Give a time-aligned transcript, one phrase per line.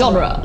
[0.00, 0.40] genre.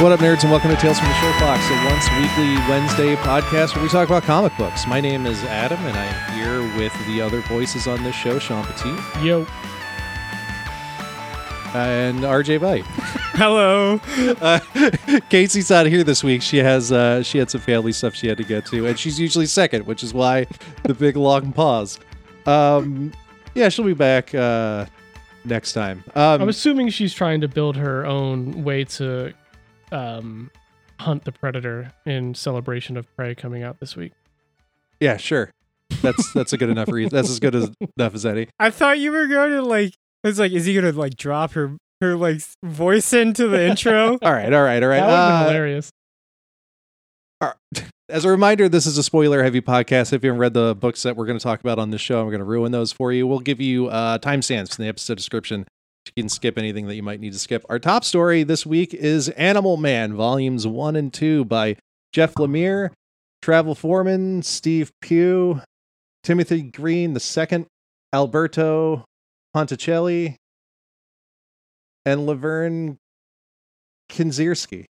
[0.00, 3.14] What up, nerds, and welcome to Tales from the Show Box, a once weekly Wednesday
[3.14, 4.88] podcast where we talk about comic books.
[4.88, 8.40] My name is Adam, and I am here with the other voices on this show,
[8.40, 9.46] Sean Petit Yo.
[11.74, 12.84] And RJ Bite.
[13.36, 14.00] Hello.
[14.40, 14.58] Uh,
[15.28, 16.40] Casey's not here this week.
[16.40, 19.18] She has uh, she had some family stuff she had to get to, and she's
[19.20, 20.46] usually second, which is why
[20.84, 21.98] the big long pause.
[22.46, 23.12] Um,
[23.54, 24.86] yeah, she'll be back uh,
[25.44, 26.04] next time.
[26.14, 29.32] Um, I'm assuming she's trying to build her own way to
[29.92, 30.50] um,
[31.00, 34.12] hunt the predator in celebration of prey coming out this week.
[35.00, 35.50] yeah, sure.
[36.02, 37.10] That's that's a good enough reason.
[37.14, 38.48] That's as good as enough as any.
[38.58, 39.94] I thought you were going to like.
[40.24, 44.18] It's like, is he gonna like drop her her like voice into the intro?
[44.22, 45.00] All right, all right, all right.
[45.00, 45.90] That would have been Uh, hilarious.
[48.08, 50.12] As a reminder, this is a spoiler heavy podcast.
[50.12, 52.20] If you haven't read the books that we're going to talk about on this show,
[52.20, 53.24] I'm going to ruin those for you.
[53.26, 55.64] We'll give you uh, timestamps in the episode description.
[56.06, 57.64] So you can skip anything that you might need to skip.
[57.68, 61.76] Our top story this week is Animal Man, volumes one and two by
[62.12, 62.90] Jeff Lemire,
[63.42, 65.62] Travel Foreman, Steve Pugh,
[66.24, 67.66] Timothy Green the second,
[68.12, 69.04] Alberto
[69.56, 70.36] Ponticelli,
[72.06, 72.96] and Lovern
[74.10, 74.84] Kindzierski.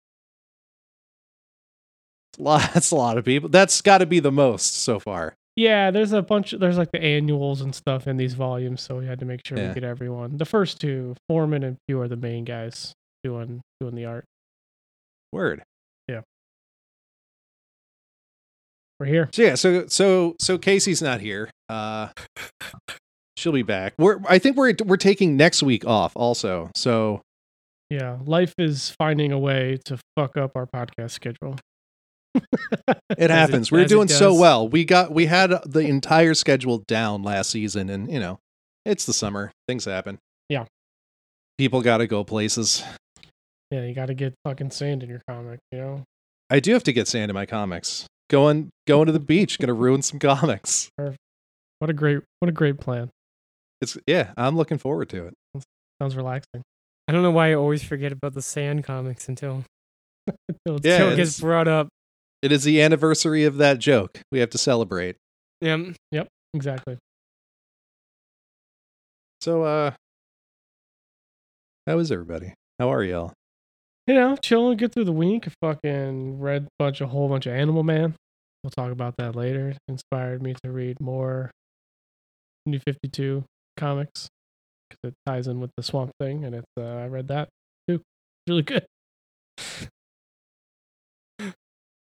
[2.33, 3.49] It's a lot- That's a lot of people.
[3.49, 5.35] That's got to be the most so far.
[5.57, 6.51] Yeah, there's a bunch.
[6.51, 9.57] There's like the annuals and stuff in these volumes, so we had to make sure
[9.57, 9.67] Yeah.
[9.69, 10.37] we get everyone.
[10.37, 14.23] The first two, Foreman and Pugh, are the main guys doing doing the art.
[15.33, 15.63] Word.
[16.07, 16.21] Yeah.
[18.99, 19.29] We're here.
[19.33, 21.49] So yeah, so so so Casey's not here.
[21.67, 22.09] Uh
[23.41, 23.93] she'll be back.
[23.97, 26.69] We're I think we're we're taking next week off also.
[26.75, 27.21] So
[27.89, 31.55] Yeah, life is finding a way to fuck up our podcast schedule.
[33.17, 33.67] it happens.
[33.67, 34.67] it- we're doing so well.
[34.69, 38.39] We got we had the entire schedule down last season and you know,
[38.85, 39.51] it's the summer.
[39.67, 40.19] Things happen.
[40.47, 40.65] Yeah.
[41.57, 42.83] People got to go places.
[43.71, 46.03] Yeah, you got to get fucking sand in your comic, you know.
[46.49, 48.05] I do have to get sand in my comics.
[48.29, 50.89] Going going to the beach, going to ruin some comics.
[50.97, 53.09] What a great what a great plan.
[53.81, 55.33] It's yeah, I'm looking forward to it.
[56.01, 56.61] Sounds relaxing.
[57.07, 59.65] I don't know why I always forget about the Sand comics until
[60.65, 61.87] Until Yeah, it gets brought up.
[62.41, 64.19] It is the anniversary of that joke.
[64.31, 65.15] We have to celebrate.
[65.61, 65.77] Yeah.
[66.11, 66.27] Yep.
[66.53, 66.97] Exactly.
[69.41, 69.91] So, uh,
[71.87, 72.53] how is everybody?
[72.79, 73.33] How are y'all?
[74.07, 75.47] You know, chilling, get through the week.
[75.47, 78.15] I fucking read a bunch, a whole bunch of Animal Man.
[78.63, 79.75] We'll talk about that later.
[79.87, 81.51] Inspired me to read more
[82.65, 83.43] New Fifty Two
[83.77, 84.27] comics
[84.89, 87.49] because it ties in with the Swamp Thing, and it's uh, I read that
[87.87, 87.95] too.
[87.95, 88.03] It's
[88.49, 88.85] really good.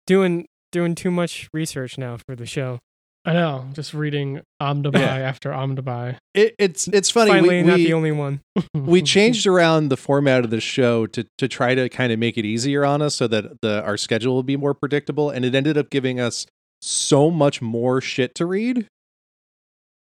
[0.06, 2.78] Doing doing too much research now for the show.
[3.24, 5.16] I know, just reading Omnibuy Yeah.
[5.18, 6.16] after Omnibuy.
[6.34, 7.30] It, it's it's funny.
[7.30, 8.40] Finally, we, not we, the only one.
[8.74, 12.38] we changed around the format of the show to to try to kind of make
[12.38, 15.54] it easier on us so that the our schedule will be more predictable, and it
[15.54, 16.46] ended up giving us
[16.82, 18.86] so much more shit to read.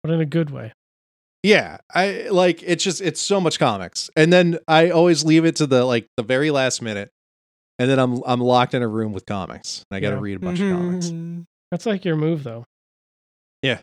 [0.03, 0.73] but in a good way.
[1.43, 5.57] Yeah, I like it's just it's so much comics, and then I always leave it
[5.57, 7.11] to the like the very last minute,
[7.79, 9.85] and then I'm I'm locked in a room with comics.
[9.91, 10.21] And I got to Yeah.
[10.23, 11.07] read a bunch of comics.
[11.07, 11.45] Mhm.
[11.71, 12.65] That's like your move, though.
[13.63, 13.81] Yeah.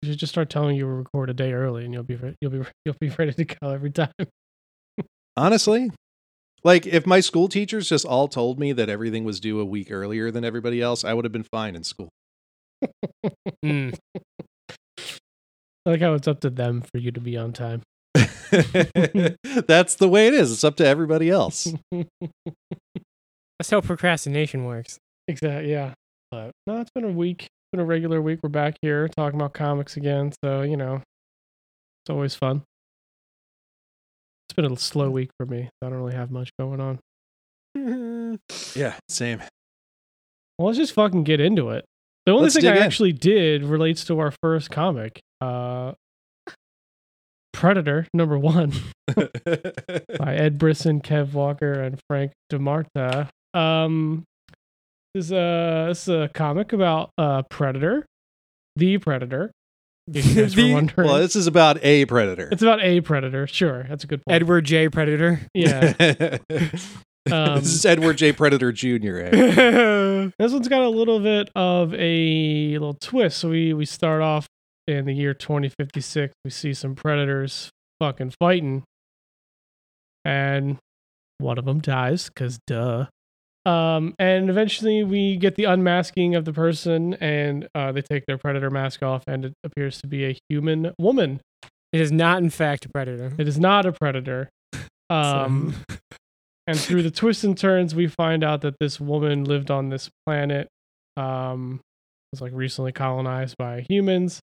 [0.00, 2.34] You should just start telling you to record a day early, and you'll be re-
[2.40, 4.12] you'll be you'll be ready to go every time.
[5.36, 5.90] Honestly,
[6.64, 9.90] like if my school teachers just all told me that everything was due a week
[9.90, 12.08] earlier than everybody else, I would have been fine in school.
[13.64, 13.96] Mm.
[15.86, 17.82] I like how it's up to them for you to be on time.
[18.14, 20.52] That's the way it is.
[20.52, 21.72] It's up to everybody else.
[21.92, 24.98] That's how procrastination works.
[25.28, 25.70] exactly.
[25.72, 25.94] Yeah.
[26.30, 27.42] But no, it's been a week.
[27.42, 28.40] It's been a regular week.
[28.42, 30.32] We're back here talking about comics again.
[30.44, 32.62] So you know, it's always fun.
[34.48, 35.68] It's been a slow week for me.
[35.82, 36.98] I don't really have much going on.
[38.74, 39.40] Yeah, same.
[40.58, 41.84] Well, let's just fucking get into it.
[42.24, 42.82] The only Let's thing I in.
[42.82, 45.92] actually did relates to our first comic, uh,
[47.52, 48.72] Predator number one
[49.14, 53.28] by Ed Brisson, Kev Walker, and Frank D'Armata.
[53.54, 54.24] Um,
[55.14, 58.06] this is a this is a comic about uh Predator,
[58.76, 59.50] the Predator.
[60.12, 62.48] If you guys were The- wondering, well, this is about a predator.
[62.50, 63.46] it's about a predator.
[63.46, 64.34] Sure, that's a good point.
[64.34, 64.88] Edward J.
[64.88, 65.40] Predator.
[65.54, 66.38] Yeah.
[67.30, 68.32] Um, this is Edward J.
[68.32, 69.18] Predator Jr.
[69.18, 70.30] eh?
[70.40, 73.38] This one's got a little bit of a little twist.
[73.38, 74.48] So we we start off
[74.86, 76.34] in the year 2056.
[76.44, 77.70] We see some predators
[78.00, 78.84] fucking fighting,
[80.24, 80.78] and
[81.38, 83.06] one of them dies because duh.
[83.64, 88.38] Um, and eventually we get the unmasking of the person, and uh, they take their
[88.38, 91.40] predator mask off, and it appears to be a human woman.
[91.92, 93.32] It is not, in fact, a predator.
[93.38, 94.48] It is not a predator.
[95.10, 95.74] Um,
[96.66, 100.08] and through the twists and turns, we find out that this woman lived on this
[100.24, 100.68] planet.
[101.18, 101.80] Um,
[102.32, 104.40] was like recently colonized by humans,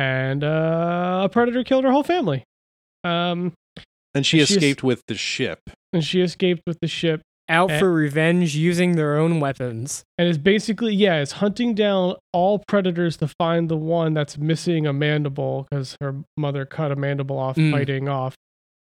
[0.00, 2.44] and uh, a predator killed her whole family.
[3.04, 3.52] Um,
[4.14, 5.58] And she She is- escaped with the ship.
[5.92, 7.78] and she escaped with the ship Out Eh.
[7.80, 10.02] for revenge using their own weapons.
[10.18, 14.86] and is basically yeah is hunting down all predators to find the one that's missing
[14.86, 17.72] a mandible because her mother cut a mandible off Mm.
[17.72, 18.34] fighting off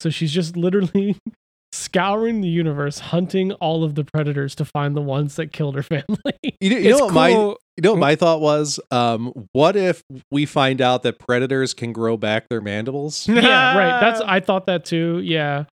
[0.02, 1.18] so she's just literally
[1.88, 5.84] scouring the universe hunting all of the predators to find the ones that killed her
[5.96, 6.18] family
[6.62, 8.80] You, know- you know what my you know what my thought was?
[8.90, 10.02] Um, what if
[10.32, 13.28] we find out that predators can grow back their mandibles?
[13.28, 15.66] yeah right that's i thought that too yeah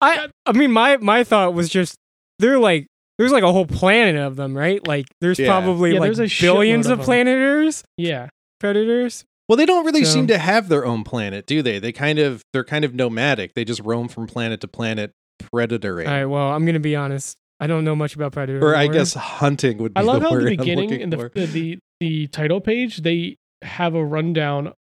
[0.00, 1.96] I I mean my my thought was just
[2.38, 2.86] they're like
[3.18, 4.86] there's like a whole planet of them, right?
[4.86, 5.46] Like there's Yeah.
[5.46, 7.04] probably Yeah, like there's a billions shitload of of 'em.
[7.06, 8.28] planeters, yeah
[8.60, 9.24] predators.
[9.48, 11.78] Well, they don't really So- seem to have their own planet, do they?
[11.78, 13.54] They kind of they're kind of nomadic.
[13.54, 16.06] They just roam from planet to planet, predatoring.
[16.06, 17.36] All right, well, I'm gonna be honest.
[17.60, 18.60] I don't know much about predator.
[18.62, 21.00] or I guess hunting would be i love the how in word the beginning looking
[21.00, 24.74] in the, the the the title page they have a rundown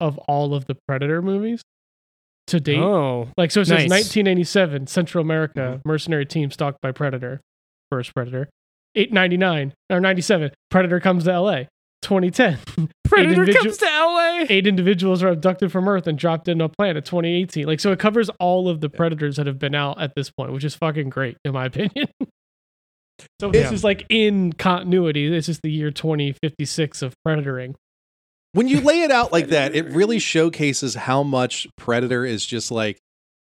[0.00, 1.62] of all of the predator movies
[2.48, 3.90] to date Oh, Like so, it says Nice.
[4.16, 5.88] 1987, Central America, Mm-hmm.
[5.88, 7.40] mercenary team stalked by predator,
[7.90, 8.48] first predator.
[8.96, 11.62] 899 or 97, predator comes to LA.
[12.02, 12.58] 2010,
[13.04, 14.44] predator individu- comes to LA.
[14.48, 17.04] eight individuals are abducted from Earth and dropped into a planet.
[17.04, 20.30] 2018, like so, it covers all of the predators that have been out at this
[20.30, 22.06] point, which is fucking great in my opinion.
[23.40, 23.72] so this Yeah.
[23.72, 25.28] is like in continuity.
[25.28, 27.74] This is the year 2056 of predatoring.
[28.52, 32.70] when you lay it out like that, it really showcases how much Predator is just
[32.70, 32.98] like,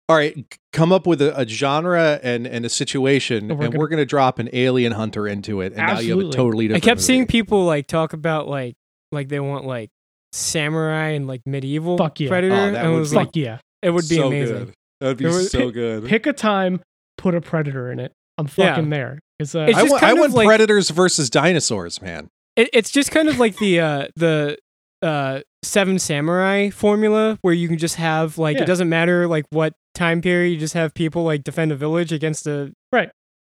[0.10, 0.36] all right,
[0.74, 3.88] come up with a, a genre and, and a situation, And we're and gonna- we're
[3.90, 5.68] going to drop an alien hunter into it.
[5.74, 6.32] And now you have a Absolutely.
[6.36, 8.74] totally I different kept seeing people like talk about like
[9.12, 9.90] like they want like
[10.34, 12.28] samurai and like medieval Fuck yeah.
[12.30, 12.54] predator.
[12.56, 13.58] Oh, that and it would was be- like Fuck yeah!
[13.82, 14.58] it would be So amazing.
[14.58, 14.74] good.
[15.00, 16.06] That would be was- so good.
[16.06, 16.82] Pick a time,
[17.18, 18.12] put a predator in it.
[18.38, 18.74] I'm Yeah.
[18.76, 19.20] fucking there.
[19.40, 22.30] It's, uh, It's I just want, I of want like- Predators versus dinosaurs, man.
[22.56, 24.58] It, it's just kind of like the uh the
[25.02, 28.64] uh seven samurai formula where you can just have like Yeah.
[28.64, 32.12] it doesn't matter like what time period you just have people like defend a village
[32.12, 33.10] against a Right.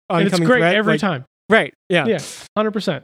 [0.09, 1.25] and it's great threat, every like- time.
[1.49, 2.19] right yeah Yeah,
[2.57, 3.03] hundred percent.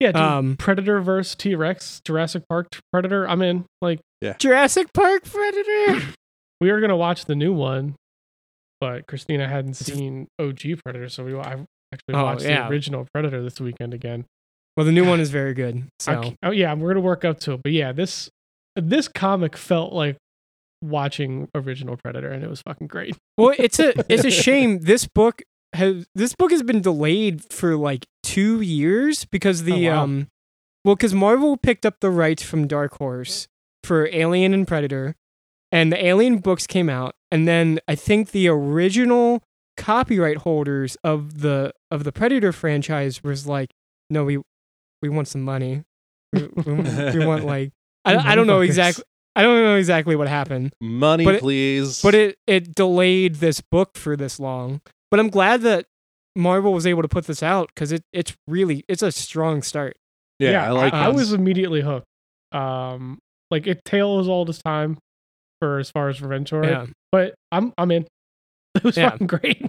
[0.00, 3.28] Yeah, dude, Um, Predator versus T Rex, Jurassic Park Predator.
[3.28, 3.64] I'm in.
[3.82, 4.34] Like, yeah.
[4.38, 6.06] Jurassic Park predator
[6.60, 7.96] we were gonna watch the new one,
[8.80, 12.62] but Christina hadn't seen OG Predator, so we I actually Oh, watched yeah.
[12.62, 14.24] the original Predator this weekend again.
[14.76, 17.40] well the new one is very good so c- oh yeah, we're gonna work up
[17.40, 17.60] to it.
[17.64, 18.30] But yeah, this
[18.76, 20.16] this comic felt like
[20.82, 23.16] watching original Predator, and it was fucking great.
[23.38, 25.42] well it's a it's a shame this book
[25.74, 30.02] has this book has been delayed for like two years because the Oh, wow.
[30.04, 30.28] um
[30.84, 33.48] well because marvel picked up the rights from dark horse
[33.84, 35.14] for alien and predator
[35.70, 39.42] and the alien books came out and then i think the original
[39.76, 43.70] copyright holders of the of the predator franchise was like
[44.08, 44.38] no we
[45.02, 45.84] we want some money
[46.32, 46.72] we, we,
[47.18, 47.72] we want like
[48.06, 49.04] I, I don't know exactly
[49.36, 52.02] i don't know exactly what happened Money, But it- please.
[52.02, 54.80] but it it delayed this book for this long.
[55.10, 55.86] But I'm glad that
[56.36, 59.96] Marvel was able to put this out because it it's really it's a strong start.
[60.38, 60.92] yeah, I like.
[60.92, 61.16] I, this.
[61.16, 62.06] was immediately hooked.
[62.52, 63.18] Um,
[63.50, 64.98] like it tails all this time
[65.60, 66.68] for as far as Revenge Story.
[66.68, 68.06] Yeah, but I'm I'm in.
[68.76, 69.10] It was Yeah.
[69.10, 69.66] fucking great.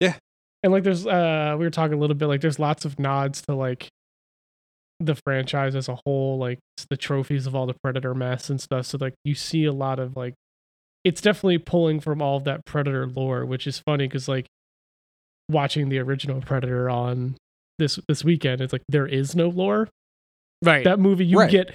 [0.00, 0.14] Yeah.
[0.64, 3.42] And like there's uh we were talking a little bit like there's lots of nods
[3.42, 3.88] to like
[5.06, 8.60] the franchise as a whole, like s- the trophies of all the Predator mess and
[8.60, 8.86] stuff.
[8.86, 10.34] So like you see a lot of like
[11.04, 14.46] it's definitely pulling from all of that Predator lore, which is funny because like
[15.48, 17.36] watching the original Predator on
[17.78, 19.88] this this weekend, it's like there is no lore.
[20.62, 20.84] right.
[20.84, 21.50] That movie you Right.
[21.50, 21.74] get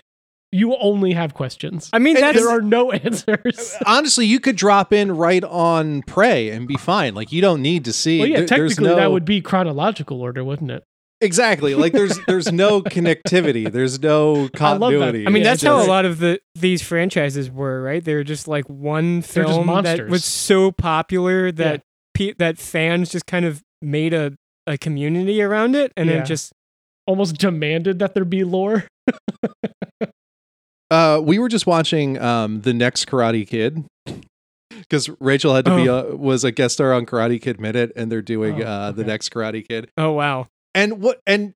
[0.53, 1.89] you only have questions.
[1.91, 3.75] I mean that's there are no answers.
[3.86, 7.13] Honestly, you could drop in right on Prey and be fine.
[7.13, 8.19] Like you don't need to see.
[8.19, 10.84] Well, yeah, there- there's technically that would be chronological order, wouldn't it?
[11.21, 13.71] Exactly like there's there's no connectivity.
[13.71, 14.59] There's no I love that.
[14.59, 15.27] continuity.
[15.27, 18.03] I mean that's it's how a lot of the these franchises were right.
[18.03, 21.81] They were just like one film that was so popular that
[22.13, 24.33] pe- that fans just kind of made a
[24.65, 26.17] a community around it and Yeah.
[26.17, 26.53] then just
[27.09, 28.83] Almost demanded that there be lore.
[30.89, 33.83] Uh, we were just watching um the next Karate Kid
[34.71, 38.09] because Rachel had to be a, was a guest star on Karate Kid Minute, and
[38.09, 39.89] they're doing Oh, uh the next Karate Kid.
[39.97, 40.47] oh wow.
[40.77, 41.53] And what and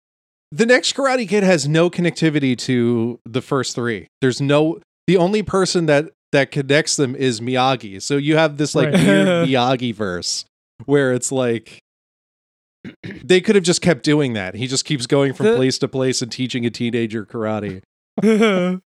[0.51, 4.07] the next Karate Kid has no connectivity to the first three.
[4.19, 8.01] There's no the only person that that connects them is Miyagi.
[8.01, 9.05] So you have this like Right.
[9.05, 10.45] weird Miyagi verse
[10.85, 11.79] where it's like
[13.23, 14.55] they could have just kept doing that.
[14.55, 17.81] He just keeps going from place to place and teaching a teenager karate.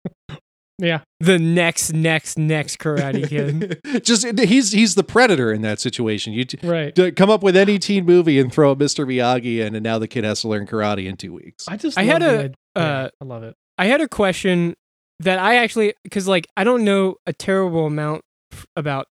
[0.80, 3.80] the next, next, next Karate Kid.
[4.04, 6.34] just he's he's the predator in that situation.
[6.34, 6.94] You t- Right.
[6.94, 9.06] d- come up with any teen movie and throw a Mr.
[9.06, 11.68] Miyagi in, and now the kid has to learn karate in two weeks.
[11.68, 12.56] I just I had the a, idea.
[12.76, 13.56] uh, I love it.
[13.78, 14.76] I had a question
[15.20, 19.08] that I actually, because like I don't know a terrible amount f- about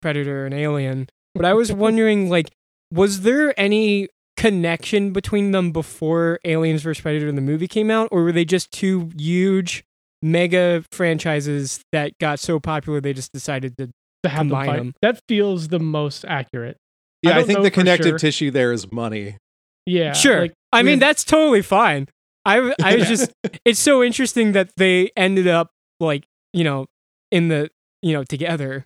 [0.00, 2.50] Predator and Alien, but I was wondering like,
[2.92, 8.08] was there any connection between them before Aliens vs Predator and the movie came out,
[8.10, 9.84] or were they just two huge
[10.22, 13.90] mega franchises that got so popular they just decided to?
[14.22, 14.76] To have them combine fight.
[14.76, 14.92] them.
[15.00, 16.76] That feels the most accurate.
[17.22, 18.18] yeah, I, don't think the connective sure.
[18.18, 19.38] tissue there is money.
[19.86, 20.12] Yeah.
[20.12, 22.06] sure, like, I mean that's totally fine.
[22.44, 22.74] I was
[23.08, 23.32] just
[23.64, 26.84] it's so interesting that they ended up like you know
[27.30, 27.70] in the
[28.02, 28.84] you know together.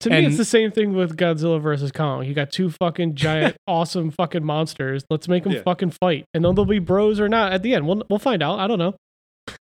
[0.00, 2.24] To me, it's the same thing with Godzilla versus Kong.
[2.24, 5.04] You got two fucking giant, awesome fucking monsters.
[5.10, 5.62] Let's make them Yeah.
[5.62, 7.86] fucking fight, and then they'll be bros or not at the end.
[7.86, 8.58] We'll we'll find out.
[8.58, 8.94] I don't know.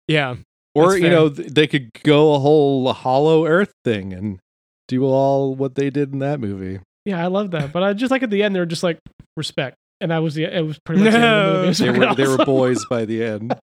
[0.08, 0.36] Yeah.
[0.76, 4.40] Or you know they could go a whole Hollow Earth thing and
[4.88, 6.80] do all what they did in that movie.
[7.06, 7.72] Yeah, I love that.
[7.72, 8.98] But I just like at the end, they're just like
[9.38, 11.68] respect, and I was the it was pretty much the end of the movie.
[11.78, 13.54] They fucking were they were boys by the end.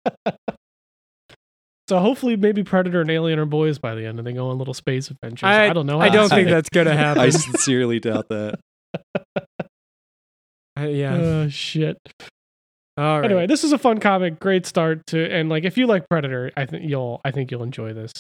[1.89, 4.59] So hopefully, maybe Predator and Alien are boys by the end, and they go on
[4.59, 5.47] little space adventures.
[5.47, 5.99] I, don't know.
[5.99, 7.19] I don't how- think that's gonna happen.
[7.23, 8.59] I sincerely doubt that.
[10.79, 11.13] Uh, yeah.
[11.15, 11.97] Oh shit.
[13.00, 13.25] All right.
[13.25, 14.39] Anyway, this is a fun comic.
[14.39, 17.63] Great start to, and like if you like Predator, I think you'll I think you'll
[17.63, 18.12] enjoy this.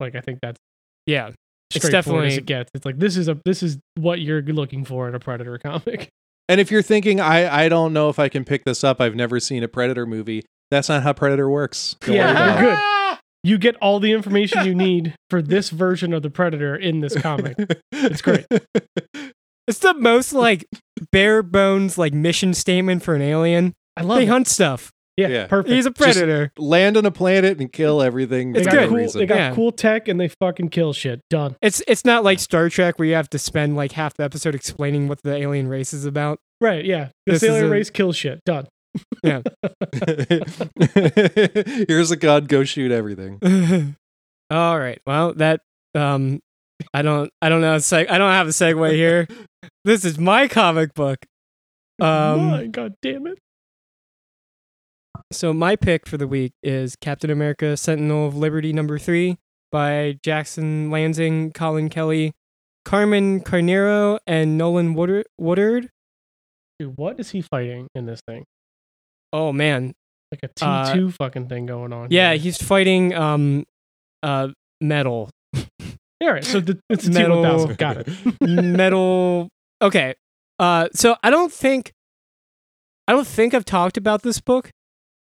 [0.00, 0.58] Like I think that's
[1.06, 1.30] yeah.
[1.74, 2.70] It's straightforward as it gets.
[2.72, 6.08] It's like this is a this is what you're looking for in a Predator comic.
[6.48, 9.14] And if you're thinking, I, I don't know if I can pick this up, I've
[9.14, 11.96] never seen a Predator movie, that's not how Predator works.
[12.00, 13.18] Don't Yeah, you're good.
[13.42, 17.14] You get all the information you need for this version of the Predator in this
[17.14, 17.56] comic.
[17.92, 18.46] It's great.
[19.66, 20.66] It's the most like
[21.10, 23.72] bare bones like mission statement for an alien.
[23.96, 24.28] I love They it.
[24.28, 24.90] hunt stuff.
[25.16, 25.46] Yeah, Yeah.
[25.46, 25.72] perfect.
[25.72, 26.50] He's a predator.
[26.58, 28.52] Land on a planet and kill everything.
[28.52, 28.88] they It's for got no good.
[28.90, 28.98] cool.
[28.98, 29.18] reason.
[29.20, 29.54] They got Yeah.
[29.54, 31.20] cool tech, and they fucking kill shit.
[31.30, 31.54] Done.
[31.62, 34.56] It's it's not like Star Trek where you have to spend like half the episode
[34.56, 36.40] explaining what the alien race is about.
[36.60, 36.84] Right?
[36.84, 37.10] Yeah.
[37.26, 38.40] The This is alien a- race kills shit.
[38.44, 38.66] Done.
[39.22, 39.42] Yeah.
[41.88, 43.38] Here's a gun, go shoot everything.
[44.50, 45.00] All right.
[45.06, 45.60] Well, that
[45.94, 46.40] um
[46.92, 49.28] I don't I don't know a seg- I don't have a segue here.
[49.84, 51.18] this is my comic book.
[52.00, 53.38] Um My God damn it.
[55.32, 59.36] So my pick for the week is Captain America: Sentinel of Liberty number three
[59.72, 62.32] by Jackson Lanzing, Collin Kelly,
[62.84, 65.26] Carmen Carnero, and Nolan Woodard.
[65.38, 65.90] Woodard.
[66.78, 68.44] Dude, what is he fighting in this thing?
[69.32, 69.92] Oh man,
[70.30, 72.08] Like a T Uh, two fucking thing going on.
[72.10, 72.38] yeah, here.
[72.38, 73.64] he's fighting um,
[74.22, 74.48] uh,
[74.80, 75.30] metal,
[76.22, 77.78] All right, so the, it's a T Metal- one thousand.
[77.78, 78.08] Got it.
[78.40, 79.48] metal.
[79.82, 80.14] Okay,
[80.58, 81.92] uh, so I don't think,
[83.08, 84.70] I don't think I've talked about this book.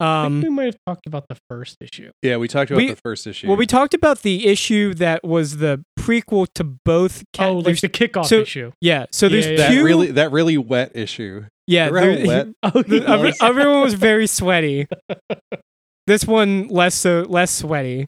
[0.00, 2.10] I think we Um, might have talked about the first issue.
[2.22, 3.48] Yeah, we talked about We- the first issue.
[3.48, 7.24] well, we talked about the issue that was the prequel to both.
[7.34, 8.70] Ca- oh, like there's- the kickoff so- issue.
[8.80, 9.84] yeah, so there's Yeah, yeah, that two.
[9.84, 11.44] really that really wet issue.
[11.66, 12.46] yeah, Remember there- wet?
[12.62, 14.86] Oh, The- everyone was very sweaty.
[16.06, 18.06] this one less so less sweaty.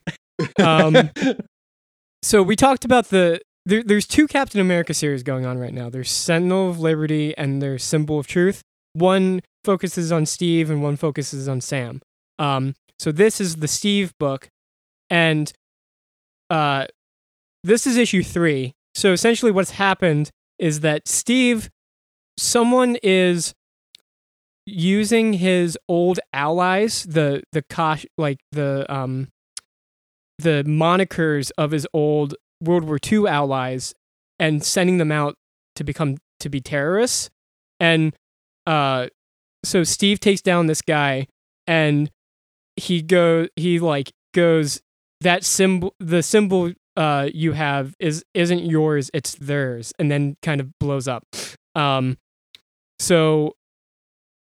[0.59, 1.09] Um,
[2.23, 5.89] so we talked about the there, there's two Captain America series going on right now.
[5.89, 8.61] There's Sentinel of Liberty and there's Symbol of Truth.
[8.93, 12.01] One focuses on Steve and one focuses on Sam.
[12.39, 14.49] Um, so this is the Steve book,
[15.09, 15.51] and
[16.49, 16.85] uh,
[17.63, 18.73] this is issue three.
[18.93, 21.69] So essentially, what's happened is that Steve,
[22.37, 23.53] someone is
[24.65, 29.29] using his old allies, the the Kosh, like the um
[30.37, 33.93] the monikers of his old World War II allies,
[34.39, 35.35] and sending them out
[35.75, 37.29] to become to be terrorists.
[37.79, 38.15] And
[38.67, 39.07] uh,
[39.63, 41.27] so Steve takes down this guy,
[41.67, 42.09] and
[42.75, 44.81] he go he like goes
[45.21, 50.61] that symbol the symbol uh you have is isn't yours it's theirs and then kind
[50.61, 51.23] of blows up.
[51.75, 52.17] Um
[52.99, 53.55] so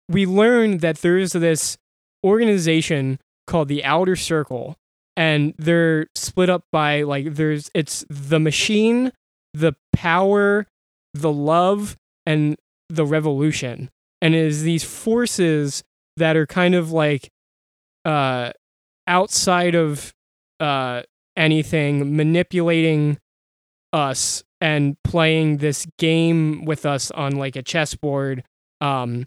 [0.08, 1.76] we learned that there's this
[2.24, 4.76] organization called the outer circle
[5.16, 9.12] and they're split up by like there's it's the machine
[9.54, 10.66] the power
[11.14, 11.96] the love
[12.26, 12.56] and
[12.88, 15.82] the revolution and it is these forces
[16.16, 17.30] that are kind of like
[18.04, 18.50] uh
[19.06, 20.12] outside of
[20.60, 21.02] uh
[21.37, 23.18] anything manipulating
[23.92, 28.42] us and playing this game with us on like a chessboard
[28.80, 29.26] um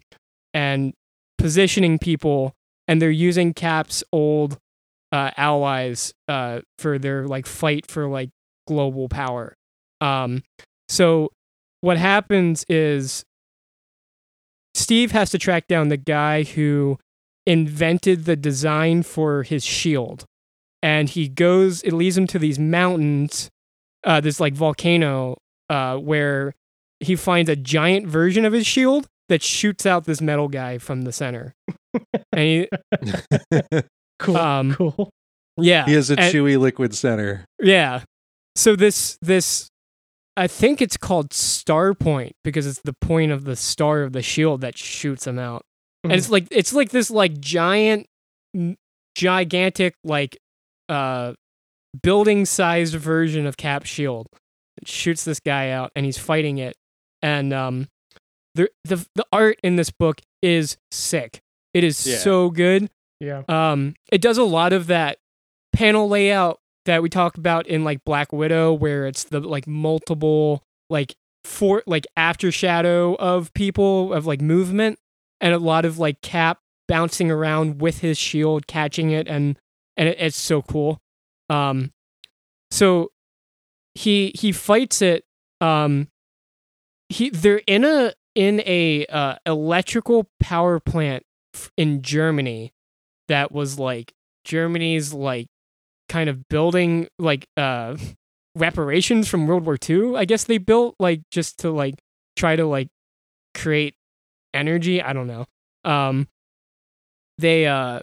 [0.53, 0.93] and
[1.37, 2.53] positioning people
[2.87, 4.57] and they're using cap's old
[5.11, 8.29] uh allies uh for their like fight for like
[8.67, 9.55] global power.
[10.01, 10.43] Um
[10.87, 11.29] so
[11.81, 13.23] what happens is
[14.81, 16.97] Steve has to track down the guy who
[17.45, 20.25] invented the design for his shield.
[20.83, 23.49] And he goes, it leads him to these mountains,
[24.03, 25.37] uh, this like volcano,
[25.69, 26.53] uh, where
[26.99, 31.03] he finds a giant version of his shield that shoots out this metal guy from
[31.03, 31.53] the center.
[32.33, 32.69] and he,
[34.19, 34.37] Cool.
[34.37, 35.09] um, cool.
[35.57, 35.85] yeah.
[35.85, 37.45] he has a and- chewy liquid center.
[37.59, 38.03] Yeah.
[38.55, 39.69] So this this
[40.37, 44.21] I think it's called Star Point because it's the point of the star of the
[44.21, 45.63] shield that shoots him out.
[46.03, 48.07] And it's like it's like this like giant
[49.15, 50.37] gigantic like
[50.89, 51.33] uh
[52.01, 54.27] building sized version of Cap shield.
[54.81, 56.75] It shoots this guy out and he's fighting it.
[57.21, 57.87] And um
[58.55, 61.39] the the the art in this book is sick.
[61.73, 62.17] It is Yeah.
[62.17, 62.89] so good.
[63.19, 63.43] Yeah.
[63.47, 65.19] Um, it does a lot of that
[65.73, 70.63] panel layout that we talk about in like Black Widow, where it's the like multiple
[70.89, 74.99] like for like after shadow of people of like movement
[75.39, 79.57] and a lot of like Cap bouncing around with his shield, catching it, and
[79.97, 80.99] and it, it's so cool.
[81.49, 81.91] Um,
[82.69, 83.11] so
[83.95, 85.25] he he fights it.
[85.59, 86.07] Um,
[87.09, 91.23] he they're in a in a uh, electrical power plant
[91.77, 92.73] in Germany
[93.27, 95.47] that was like Germany's like
[96.11, 97.95] kind of building like uh
[98.55, 100.17] reparations from World War II.
[100.17, 101.95] I guess they built like just to like
[102.35, 102.89] try to like
[103.55, 103.95] create
[104.53, 105.01] energy.
[105.01, 105.45] I don't know.
[105.85, 106.27] Um
[107.37, 108.01] they uh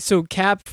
[0.00, 0.68] so Cap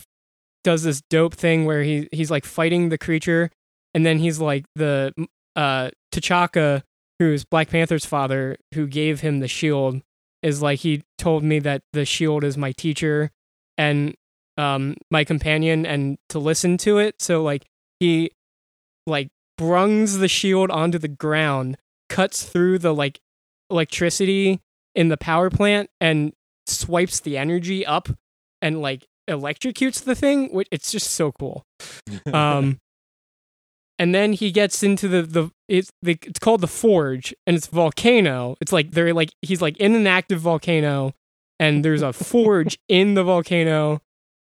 [0.66, 3.50] does this dope thing where he he's like fighting the creature
[3.94, 5.14] and then he's like the
[5.56, 6.84] uh T'Chaka
[7.20, 10.02] who's Black Panther's father who gave him the shield
[10.42, 13.32] is like he told me that the shield is my teacher
[13.78, 14.16] and
[14.58, 17.22] um my companion and to listen to it.
[17.22, 17.66] So like
[18.00, 18.32] he
[19.06, 19.30] like
[19.60, 21.78] brungs the shield onto the ground
[22.10, 23.20] cuts through the like
[23.70, 24.62] electricity
[24.96, 26.34] in the power plant and
[26.68, 28.10] swipes the energy up
[28.62, 31.66] and like electrocutes the thing which it's just so cool.
[32.34, 32.80] Um
[34.00, 37.68] and then he gets into the the it's the, it's called the forge and it's
[37.68, 38.56] volcano.
[38.60, 41.14] It's like they're like he's like in an active volcano
[41.60, 44.02] and there's a forge in the volcano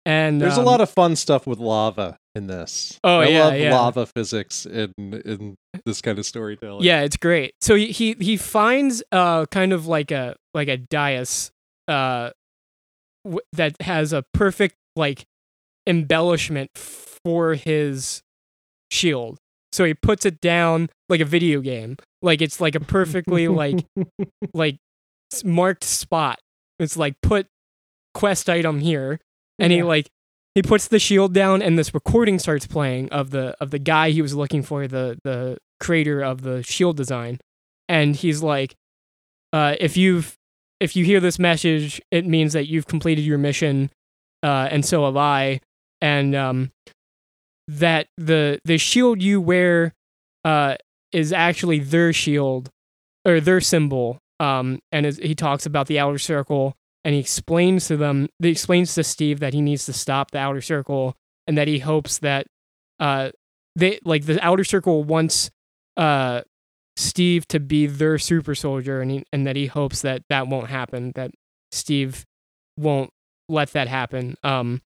[0.06, 3.00] and There's um, a lot of fun stuff with lava in this.
[3.04, 3.76] Oh, I yeah, love yeah.
[3.76, 6.84] lava physics in in this kind of storytelling.
[6.84, 10.78] yeah it's great so he he, he finds uh kind of like a like a
[10.78, 11.52] dais
[11.88, 12.30] uh
[13.26, 15.26] w- that has a perfect like
[15.88, 18.22] embellishment for his
[18.92, 19.40] shield
[19.72, 23.84] so he puts it down like a video game like it's like a perfectly like
[24.54, 24.78] like
[25.44, 26.40] marked spot.
[26.80, 27.48] It's like put
[28.14, 29.20] quest item here,
[29.60, 30.10] and he like
[30.56, 34.12] he puts the shield down, and this recording starts playing of the of the guy
[34.12, 37.40] he was looking for, the the creator of the shield design,
[37.90, 38.76] and he's like,
[39.52, 40.36] uh, if you've
[40.80, 43.90] if you hear this message, it means that you've completed your mission,
[44.44, 45.60] uh, and so have I,
[46.02, 46.72] and um,
[47.68, 49.94] that the the shield you wear,
[50.46, 50.76] uh,
[51.12, 52.70] is actually their shield
[53.26, 54.18] or their symbol.
[54.40, 58.96] Um, and he talks about the outer circle, and he explains to them, he explains
[58.96, 61.16] to Steve that he needs to stop the outer circle,
[61.48, 62.48] and that he hopes that,
[63.00, 63.32] uh,
[63.76, 65.50] they like the outer circle wants,
[65.98, 66.42] uh,
[66.96, 70.68] Steve to be their super soldier, and he, and that he hopes that that won't
[70.68, 71.32] happen, that
[71.72, 72.24] Steve
[72.78, 73.10] won't
[73.50, 74.36] let that happen.
[74.44, 74.82] Um,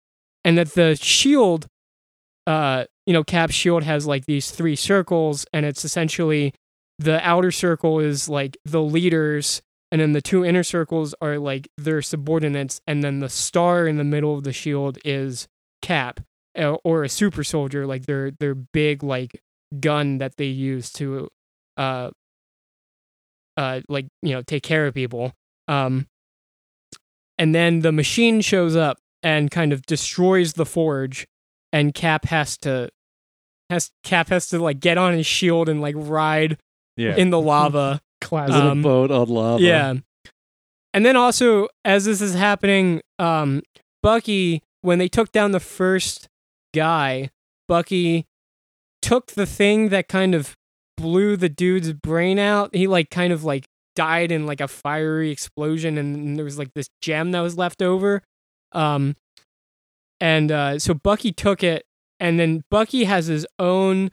[0.44, 1.68] and that the shield,
[2.46, 6.54] uh, you know, cap shield has like these three circles, and it's essentially
[7.00, 11.68] the outer circle is like the leaders and then the two inner circles are like
[11.78, 15.48] their subordinates and then the star in the middle of the shield is
[15.82, 16.20] cap
[16.58, 19.42] uh, or a super soldier like their their big like
[19.80, 21.28] gun that they use to
[21.78, 22.10] uh
[23.58, 25.32] uh like you know take care of people
[25.68, 26.08] um
[27.38, 31.28] and then the machine shows up and kind of destroys the forge
[31.74, 32.90] and cap has to
[33.70, 36.58] has cap has to like get on his shield and like ride
[36.96, 37.16] yeah.
[37.16, 38.02] in the lava.
[38.26, 38.56] Classic.
[38.56, 39.62] Um, boat on lava.
[39.62, 39.94] yeah.
[40.94, 43.62] And then also, as this is happening, um,
[44.02, 46.28] Bucky, when they took down the first
[46.74, 47.30] guy,
[47.68, 48.26] Bucky
[49.02, 50.56] took the thing that kind of
[50.98, 52.74] blew the dude's brain out.
[52.74, 56.74] He like kind of like died in like a fiery explosion, and there was like
[56.74, 58.24] this gem that was left over.
[58.72, 59.16] Um,
[60.20, 61.84] and uh, so Bucky took it,
[62.20, 64.12] and then Bucky has his own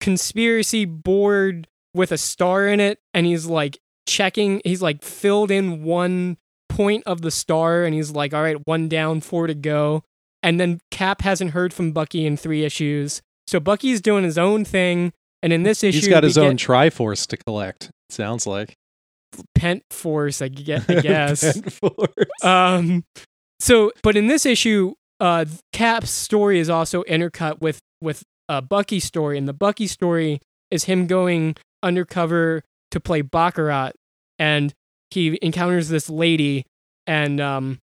[0.00, 4.60] conspiracy board with a star in it, and he's like checking.
[4.64, 6.36] He's like filled in one
[6.68, 10.02] point of the star, and he's like, "All right, one down, four to go."
[10.42, 14.64] And then Cap hasn't heard from Bucky in three issues, so Bucky's doing his own
[14.64, 15.12] thing.
[15.42, 17.90] And in this issue, He's got his own Triforce to collect.
[18.08, 18.76] Sounds like.
[19.54, 21.60] pent force, I get, I guess.
[21.60, 23.04] Pent um,
[23.60, 29.00] so, but in this issue, uh, Cap's story is also intercut with with a Bucky
[29.00, 33.92] story, and the Bucky story is him going undercover to play baccarat,
[34.38, 34.74] and
[35.10, 36.66] he encounters this lady,
[37.06, 37.80] and um,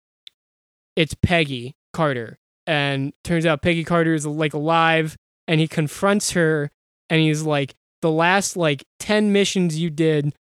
[0.97, 6.71] it's Peggy Carter, and turns out Peggy Carter is like alive, and he confronts her,
[7.09, 10.35] and he's like, the last like ten missions you did,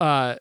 [0.00, 0.36] uh,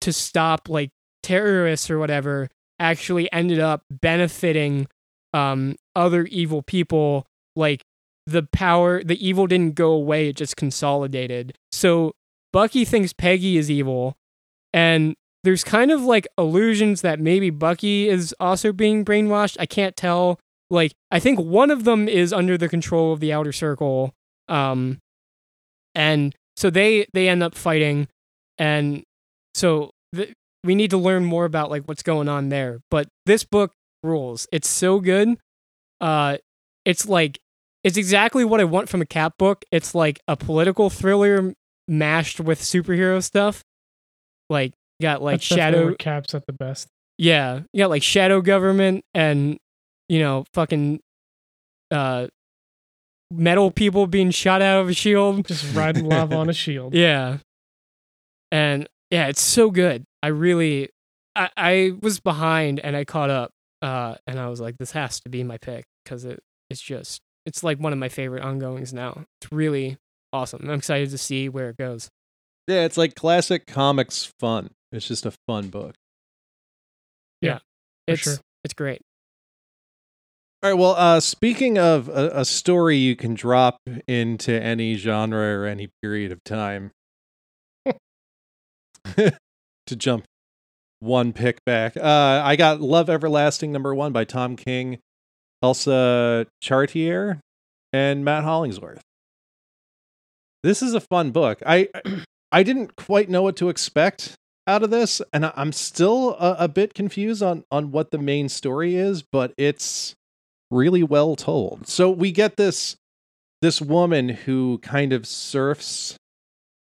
[0.00, 0.90] to stop like
[1.22, 4.86] terrorists or whatever actually ended up benefiting
[5.32, 7.26] um other evil people
[7.56, 7.82] like
[8.26, 11.56] the power the evil didn't go away it just consolidated.
[11.72, 12.12] So
[12.52, 14.16] bucky thinks peggy is evil
[14.72, 19.56] and there's kind of like illusions that maybe bucky is also being brainwashed.
[19.60, 20.38] I can't tell.
[20.70, 24.12] Like i think one of them is under the control of the outer circle
[24.48, 24.98] um
[25.94, 28.08] and so they they end up fighting
[28.58, 29.04] and
[29.54, 30.32] so th-
[30.64, 32.80] we need to learn more about like what's going on there.
[32.90, 34.46] But this book rules.
[34.50, 35.36] It's so good.
[36.00, 36.38] Uh
[36.84, 37.38] it's like
[37.84, 41.54] it's exactly what i want from a cap book it's like a political thriller
[41.86, 43.62] mashed with superhero stuff
[44.50, 46.88] like got like That's shadow caps at the best.
[47.18, 49.58] yeah you got like shadow government and
[50.08, 51.00] you know fucking
[51.90, 52.28] uh
[53.30, 56.94] metal people being shot out of a shield Just riding lava on a shield.
[56.94, 57.38] yeah.
[58.52, 60.04] And yeah, it's so good.
[60.22, 60.90] I really
[61.34, 63.50] I, I was behind and I caught up.
[63.82, 67.20] Uh and I was like, this has to be my pick because it it's just
[67.46, 69.24] it's like one of my favorite ongoings now.
[69.40, 69.96] It's really
[70.32, 70.62] awesome.
[70.64, 72.08] I'm excited to see where it goes.
[72.66, 74.70] Yeah, it's like classic comics fun.
[74.92, 75.94] It's just a fun book.
[77.40, 77.58] Yeah,
[78.06, 78.34] It's sure.
[78.64, 79.02] it's great.
[80.62, 80.78] All right.
[80.78, 83.76] Well, uh, speaking of a, a story you can drop
[84.08, 86.92] into any genre or any period of time,
[89.16, 90.24] to jump
[91.00, 95.00] one pick back, uh, I got Love Everlasting number one by Tom King,
[95.64, 97.40] Elsa Charretier,
[97.90, 99.00] and Matt Hollingsworth.
[100.62, 101.62] This is a fun book.
[101.64, 101.88] I
[102.52, 104.34] I didn't quite know what to expect
[104.66, 108.50] out of this, and I'm still a, a bit confused on on what the main
[108.50, 110.14] story is, but it's
[110.70, 111.88] really well told.
[111.88, 112.96] So we get this
[113.62, 116.18] this woman who kind of surfs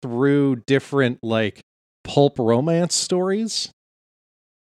[0.02, 1.62] through different like
[2.04, 3.70] pulp romance stories.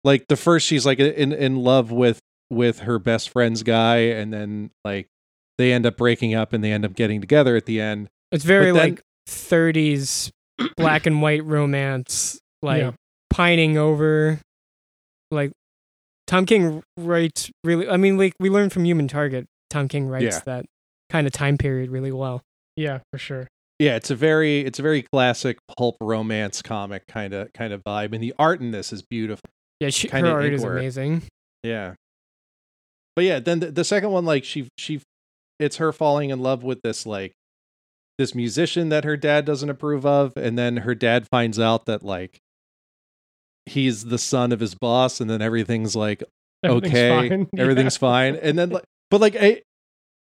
[0.05, 4.33] Like the first she's like in in love with with her best friend's guy and
[4.33, 5.07] then like
[5.57, 8.07] they end up breaking up and they end up getting together at the end.
[8.31, 10.31] It's very then- like 30s
[10.77, 12.91] black and white romance, like Yeah.
[13.29, 14.39] pining over.
[15.31, 15.51] Like
[16.27, 17.88] Tom King writes really.
[17.88, 20.41] I mean, like we learned from Human Target, Tom King writes Yeah.
[20.45, 20.65] that
[21.09, 22.41] kind of time period really well.
[22.75, 23.47] Yeah, for sure.
[23.77, 27.81] Yeah, it's a very it's a very classic pulp romance comic kind of kind of
[27.83, 29.43] vibe and the art in this is beautiful.
[29.79, 31.23] Yeah, she, her Kinda art is amazing.
[31.63, 31.93] Yeah.
[33.19, 35.01] But yeah, then the, the second one, like she she
[35.60, 37.34] it's her falling in love with this like
[38.17, 42.01] this musician that her dad doesn't approve of, and then her dad finds out that
[42.01, 42.39] like
[43.65, 46.23] he's the son of his boss, and then everything's like
[46.63, 47.47] Everything's okay, fine.
[47.53, 47.62] Yeah.
[47.62, 49.63] everything's fine, and then like but like I,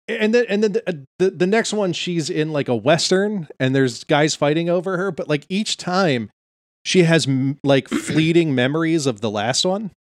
[0.08, 3.76] and then and then the, the the next one she's in like a western, and
[3.76, 6.32] there's guys fighting over her, but like each time
[6.86, 9.92] she has m- like fleeting memories of the last one.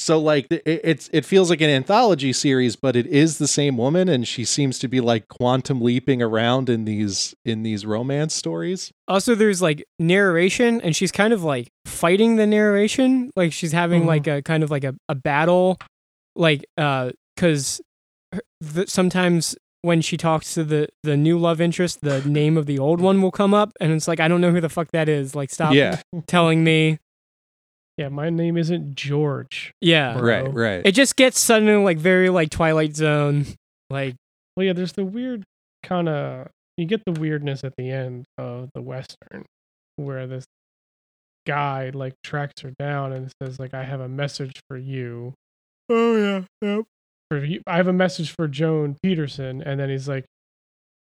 [0.00, 3.76] So like it, it's it feels like an anthology series, but it is the same
[3.76, 8.34] woman, and she seems to be like quantum leaping around in these in these romance
[8.34, 8.90] stories.
[9.06, 13.30] Also, there's like narration, and she's kind of like fighting the narration.
[13.36, 14.06] Like she's having Mhm.
[14.06, 15.78] like a kind of like a, a battle,
[16.34, 17.80] like uh, because
[18.86, 23.00] sometimes when she talks to the the new love interest, the name of the old
[23.00, 25.34] one will come up, and it's like I don't know who the fuck that is.
[25.34, 26.98] Like stop Yeah, telling me.
[28.00, 29.74] Yeah, my name isn't George.
[29.82, 30.22] Yeah, Bro.
[30.22, 30.82] right, right.
[30.86, 33.44] it just gets suddenly like very like Twilight Zone.
[33.90, 34.14] Like
[34.56, 35.44] Well, yeah, there's the weird
[35.82, 36.46] kind of
[36.78, 39.44] you get the weirdness at the end of the western
[39.96, 40.46] where this
[41.46, 45.34] guy like tracks her down and says like I have a message for you.
[45.90, 46.86] oh yeah, yep.
[47.28, 50.24] For you I have a message for Joan Peterson and then he's like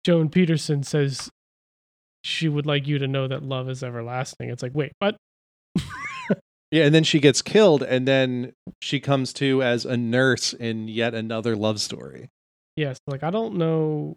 [0.04, 1.30] Joan Peterson says
[2.22, 4.50] she would like you to know that love is everlasting.
[4.50, 5.16] It's like, wait, what?
[6.70, 10.88] Yeah, and then she gets killed, and then she comes to as a nurse in
[10.88, 12.28] yet another love story.
[12.76, 14.16] Yes, like I don't know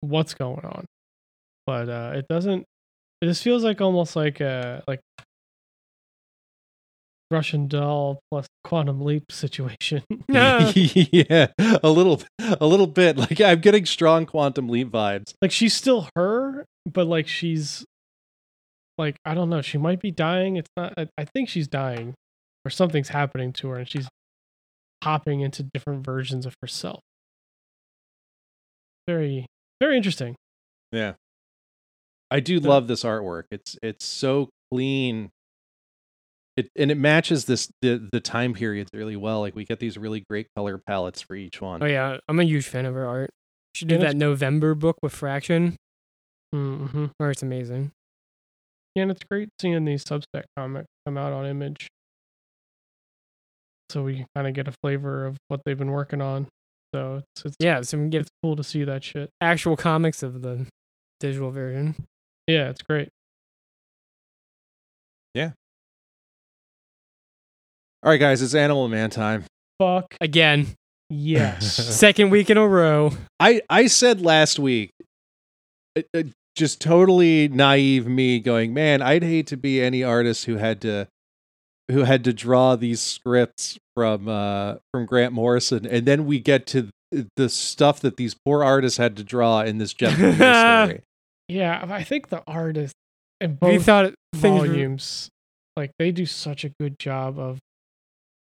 [0.00, 0.86] what's going on,
[1.66, 2.64] but uh it doesn't.
[3.20, 5.00] It just feels like almost like a like
[7.32, 10.02] Russian doll plus quantum leap situation.
[10.28, 10.70] Yeah.
[10.74, 13.16] yeah, a little, a little bit.
[13.16, 15.34] Like I'm getting strong quantum leap vibes.
[15.42, 17.84] like she's still her, but like she's
[18.98, 19.62] like I don't know.
[19.62, 20.56] She might be dying.
[20.56, 20.92] It's not.
[20.96, 22.14] I, I think she's dying,
[22.64, 24.08] or something's happening to her, and she's
[25.02, 27.00] hopping into different versions of herself.
[29.08, 29.46] Very,
[29.80, 30.36] very interesting.
[30.92, 31.14] Yeah.
[32.30, 33.44] I do So- love this artwork.
[33.50, 35.30] It's it's so clean.
[36.56, 39.40] It and it matches this the the time periods really well.
[39.40, 41.82] Like we get these really great color palettes for each one.
[41.82, 43.30] Oh yeah, I'm a huge fan of her art.
[43.74, 45.76] She did that's- that November book with Fraction.
[46.54, 47.06] Mm-hmm.
[47.18, 47.90] Her art's amazing.
[48.94, 51.88] Yeah, and it's great seeing these Substack comics come out on Image,
[53.90, 56.46] so we can kind of get a flavor of what they've been working on.
[56.94, 59.30] So it's it's Yeah, so we get it's cool to see that shit.
[59.40, 60.66] actual comics of the
[61.20, 61.94] digital version.
[62.46, 63.08] Yeah, it's great.
[65.34, 65.52] Yeah.
[68.02, 69.44] All right, guys, it's Animal Man time.
[69.80, 70.66] Fuck Again,
[71.08, 71.74] yes.
[71.96, 73.12] second week in a row.
[73.40, 74.90] I I said last week,
[75.94, 80.56] it, it- just totally naive me going, man, I'd hate to be any artist who
[80.56, 81.08] had to
[81.90, 86.66] who had to draw these scripts from uh from Grant Morrison, and then we get
[86.68, 86.88] to
[87.36, 91.00] the stuff that these poor artists had to draw in this Jeff Lemire story.
[91.48, 92.94] yeah, I think the artists
[93.40, 95.28] and We both thought things were- volumes,
[95.76, 97.58] like they do such a good job of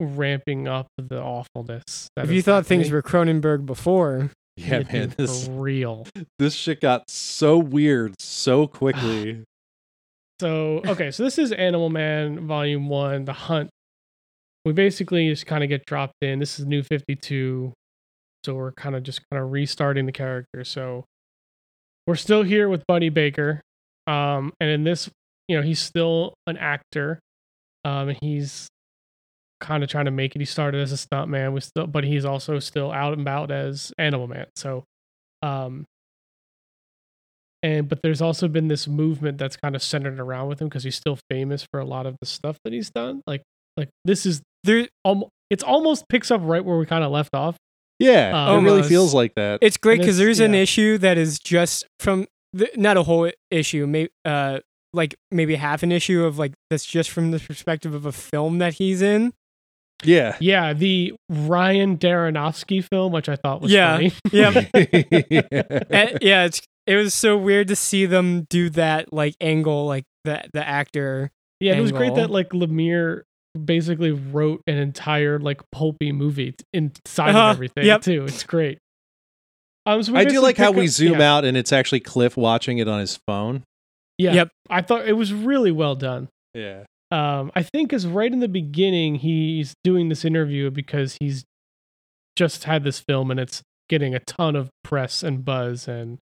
[0.01, 2.09] ramping up the awfulness.
[2.17, 6.07] that if you is thought things were Cronenberg before, Yeah, It man, this real.
[6.38, 9.43] this shit got so weird so quickly.
[10.40, 13.71] So okay, so this is Animal Man Volume One, The Hunt.
[14.64, 16.38] We basically just kind of get dropped in.
[16.38, 17.73] This is New Fifty Two,
[18.45, 20.64] so we're kind of just kind of restarting the character.
[20.64, 21.05] So
[22.07, 23.61] we're still here with Buddy Baker,
[24.07, 25.11] um, and in this,
[25.49, 27.19] you know, he's still an actor.
[27.87, 28.69] Um, and he's
[29.64, 30.38] kind of trying to make it.
[30.40, 33.92] He started as a stuntman, with still, but he's also still out and about as
[33.98, 34.46] Animal Man.
[34.57, 34.85] So,
[35.42, 35.85] um,
[37.62, 40.85] and but there's also been this movement that's kind of centered around with him because
[40.85, 43.22] he's still famous for a lot of the stuff that he's done.
[43.27, 43.42] Like,
[43.77, 47.31] like this is there almost it's almost picks up right where we kind of left
[47.35, 47.57] off.
[47.98, 49.61] Yeah, Uh, it really feels like that.
[49.62, 53.31] it's great because it's- there's an issue that is just from the, not a whole
[53.50, 54.61] issue, maybe uh
[54.92, 58.59] like maybe half an issue of like that's just from the perspective of a film
[58.59, 59.33] that he's in.
[60.05, 60.37] Yeah.
[60.40, 63.95] Yeah, the Ryan Darrenofsky film, which I thought was Yeah.
[63.97, 64.12] funny.
[64.33, 64.51] Yeah,
[65.31, 65.43] yeah.
[65.90, 70.05] And- yeah, it's it was so weird to see them do that like angle, like
[70.25, 71.31] the the actor.
[71.61, 73.23] Yeah, and it was great that like Lemire
[73.62, 78.03] basically wrote an entire like pulpy movie inside Uh-huh, of everything yep.
[78.03, 78.25] too.
[78.25, 78.79] It's great.
[79.87, 82.01] Um, so I do like how pick we up- zoom yeah, out and it's actually
[82.01, 83.62] Cliff watching it on his phone.
[84.19, 84.49] Yeah, Yep.
[84.71, 86.29] I thought it was really well done.
[86.55, 86.85] Yeah.
[87.14, 91.44] Um, I think is right in the beginning he's doing this interview because he's
[92.35, 96.18] just had this film and it's getting a ton of press and buzz and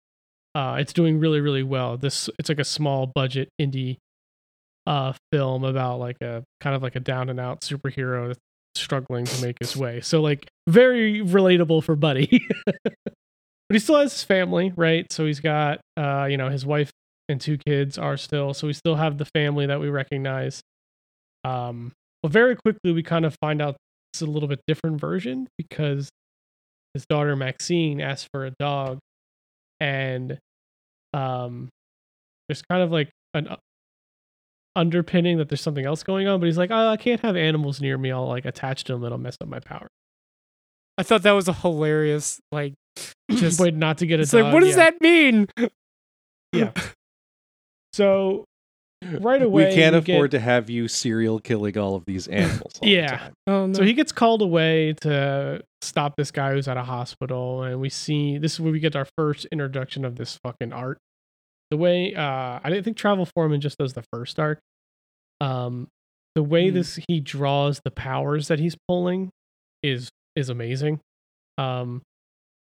[0.57, 1.97] uh, it's doing really really well.
[1.97, 3.99] This it's like a small budget indie
[4.85, 8.41] uh film about like a kind of like a down and out superhero that's
[8.75, 10.01] struggling to make his way.
[10.01, 12.45] So like very relatable for Buddy.
[12.65, 13.05] but
[13.69, 15.07] he still has his family, right?
[15.13, 16.91] So he's got uh you know his wife
[17.29, 20.63] and two kids are still so we still have the family that we recognize.
[21.45, 23.77] Um but very quickly we kind of find out
[24.13, 26.11] it's a little bit different version because
[26.95, 28.99] his daughter Maxine asks for a dog
[29.81, 30.39] and
[31.15, 31.69] um
[32.49, 33.57] there's kind of like an uh,
[34.77, 37.81] underpinning that there's something else going on but he's like oh, i can't have animals
[37.81, 39.89] near me i'll like attach to them it'll mess up my power
[41.01, 42.75] I thought that was a hilarious like
[43.31, 44.91] just wait not to get a it's dog like what does yeah.
[44.91, 45.47] that mean?
[46.53, 46.73] Yeah.
[47.95, 48.45] so
[49.21, 52.75] right away we can't afford get- to have you serial killing all of these animals.
[52.75, 53.17] all the Yeah.
[53.17, 53.33] time.
[53.47, 53.73] Oh no.
[53.73, 57.89] So he gets called away to stop this guy who's at a hospital, and we
[57.89, 60.99] see this is where we get our first introduction of this fucking art.
[61.71, 64.59] The way uh, I didn't think Travel Foreman just does the first arc.
[65.41, 65.89] Um,
[66.35, 66.75] the way Hmm.
[66.75, 69.31] this he draws the powers that he's pulling
[69.83, 71.01] is is amazing.
[71.59, 72.03] Um,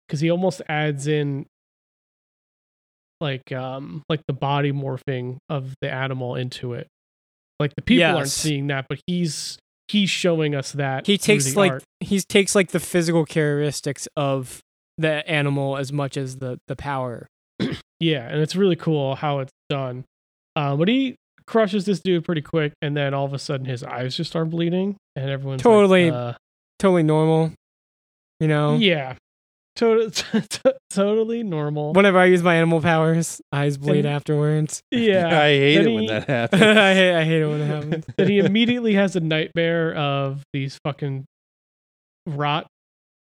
[0.06, 1.46] because he almost adds in
[3.20, 6.86] like um like the body morphing of the animal into it.
[7.58, 11.72] Like the people aren't seeing that, but he's he's showing us that he takes like
[11.72, 11.84] art.
[12.00, 14.60] he takes like the physical characteristics of
[14.98, 17.26] the animal as much as the the power.
[18.00, 20.04] yeah, and it's really cool how it's done.
[20.56, 23.82] Um, but he crushes this dude pretty quick, and then all of a sudden his
[23.82, 26.10] eyes just start bleeding, and everyone's like, Totally.
[26.10, 26.32] uh,
[26.78, 27.52] Totally normal.
[28.40, 28.76] You know.
[28.76, 29.16] yeah,
[29.80, 30.42] totally,
[30.90, 31.92] totally normal.
[31.92, 34.82] Whenever I use my animal powers, eyes bleed And- afterwards.
[34.90, 36.62] yeah, I hate Then it when he- that I happens.
[36.62, 38.04] hate I hate it when it happens.
[38.16, 41.24] that he immediately has a nightmare of these fucking
[42.26, 42.66] rot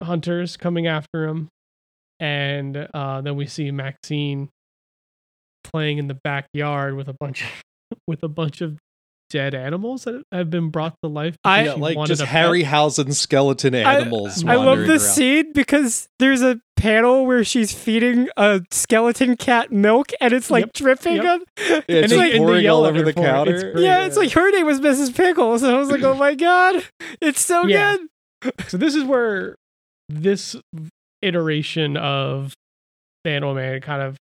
[0.03, 1.49] hunters coming after him.
[2.21, 4.49] And uh, then we see Maxine
[5.65, 7.49] playing in the backyard with a bunch of
[8.07, 8.79] with a bunch of
[9.33, 11.35] dead animals that have been brought to life.
[11.45, 12.23] I- yeah, like just.
[12.23, 14.45] Harryhausen skeleton animals.
[14.45, 15.15] I love this around.
[15.15, 20.67] scene because there's a panel where she's feeding a skeleton cat milk and it's like
[20.67, 21.25] Yep, dripping yep.
[21.25, 21.41] on.
[21.59, 23.23] Yeah, And it's they- like pouring yell all over the for it.
[23.23, 23.27] It's
[23.63, 23.73] counter.
[23.73, 23.85] great.
[23.85, 25.15] Yeah, it's like her name was Mrs.
[25.17, 26.85] Pickles, and I was like, oh my god,
[27.21, 27.97] it's so Yeah.
[28.43, 28.53] good.
[28.69, 29.57] So this is where
[30.09, 30.55] this
[31.23, 32.53] iteration of
[33.25, 34.17] the Animal Man kind of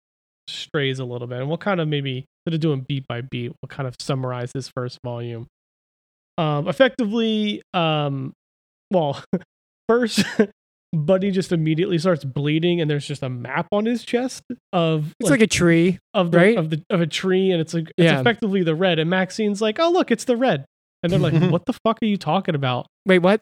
[0.47, 3.51] strays a little bit, and we'll kind of maybe instead of doing beat by beat,
[3.62, 5.47] we'll kind of summarize this first volume.
[6.38, 8.31] Um, effectively, um,
[8.91, 9.21] well,
[9.89, 10.23] first,
[10.93, 15.29] Buddy just immediately starts bleeding, and there's just a map on his chest of It's
[15.29, 15.99] like, a tree.
[16.13, 16.57] of the, right?
[16.57, 18.19] of the of a tree, and it's like it's Yeah.
[18.21, 18.97] effectively the red.
[18.97, 20.63] And Maxine's like, "Oh, look, it's the red,"
[21.03, 23.41] and they're like, "What the fuck are you talking about?" Wait, what?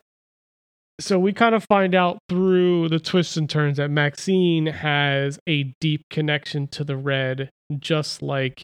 [1.02, 5.74] so we kind of find out through the twists and turns that Maxine has a
[5.82, 8.63] deep connection to the red, just like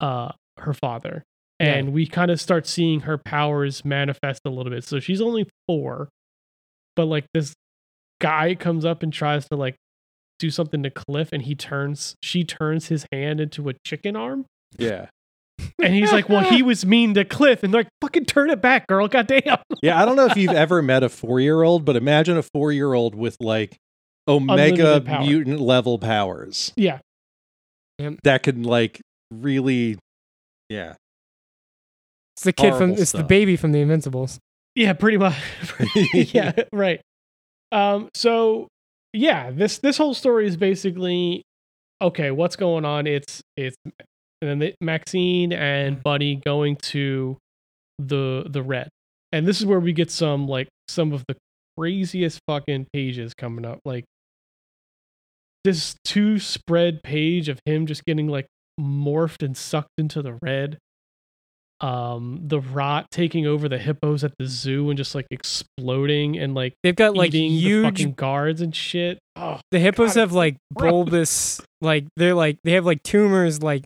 [0.00, 1.22] uh her father.
[1.60, 1.74] Yeah.
[1.74, 4.84] And we kind of start seeing her powers manifest a little bit.
[4.84, 6.08] So she's only four,
[6.96, 7.52] but like this
[8.20, 9.74] guy comes up and tries to like
[10.38, 14.44] do something to Cliff, and he turns, she turns his hand into a chicken arm.
[14.78, 15.06] Yeah.
[15.82, 17.64] And he's like, Well, he was mean to Cliff.
[17.64, 19.08] And they're like, Fucking turn it back, girl.
[19.08, 19.58] Goddamn.
[19.82, 22.42] Yeah, I don't know if you've ever met a four year old, but imagine a
[22.42, 23.76] four year old with like
[24.28, 25.24] omega power.
[25.24, 26.98] mutant level powers Yeah.
[28.22, 29.98] that can like really,
[30.68, 30.94] yeah.
[32.36, 32.78] It's the kid from.
[32.78, 34.38] Horrible It's the baby from the Invincibles.
[34.74, 35.36] Yeah, pretty much.
[36.14, 37.00] yeah, right.
[37.72, 38.68] Um, so
[39.12, 41.42] yeah, this this whole story is basically
[42.00, 42.30] okay.
[42.30, 43.06] What's going on?
[43.06, 43.76] It's it's
[44.40, 47.36] and then the, Maxine and Buddy going to
[47.98, 48.88] the the red,
[49.32, 51.36] and this is where we get some like some of the
[51.76, 53.80] craziest fucking pages coming up.
[53.84, 54.04] Like
[55.64, 58.46] this two spread page of him just getting like
[58.78, 60.78] morphed and sucked into the red
[61.80, 66.52] um the rot taking over the hippos at the zoo and just like exploding and
[66.54, 67.84] like They've got like huge.
[67.84, 69.18] fucking guards and shit.
[69.36, 70.90] Oh, The hippos God, have like gross.
[70.90, 73.84] bulbous, like they're like they have like tumors like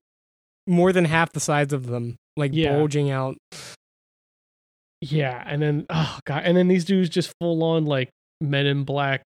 [0.66, 2.76] more than half the size of them, like Yeah.
[2.76, 3.37] bulging out.
[5.02, 8.09] yeah, and then oh god, and then these dudes just full on like
[8.40, 9.22] men in black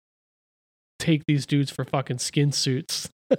[0.99, 3.11] take these dudes for fucking skin suits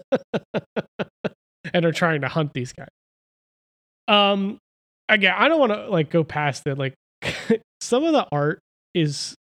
[1.75, 2.88] and are trying to hunt these guys.
[4.07, 4.57] Um
[5.07, 6.77] again, I don't want to like go past it.
[6.77, 6.95] Like
[7.81, 8.59] some of the art
[8.95, 9.35] is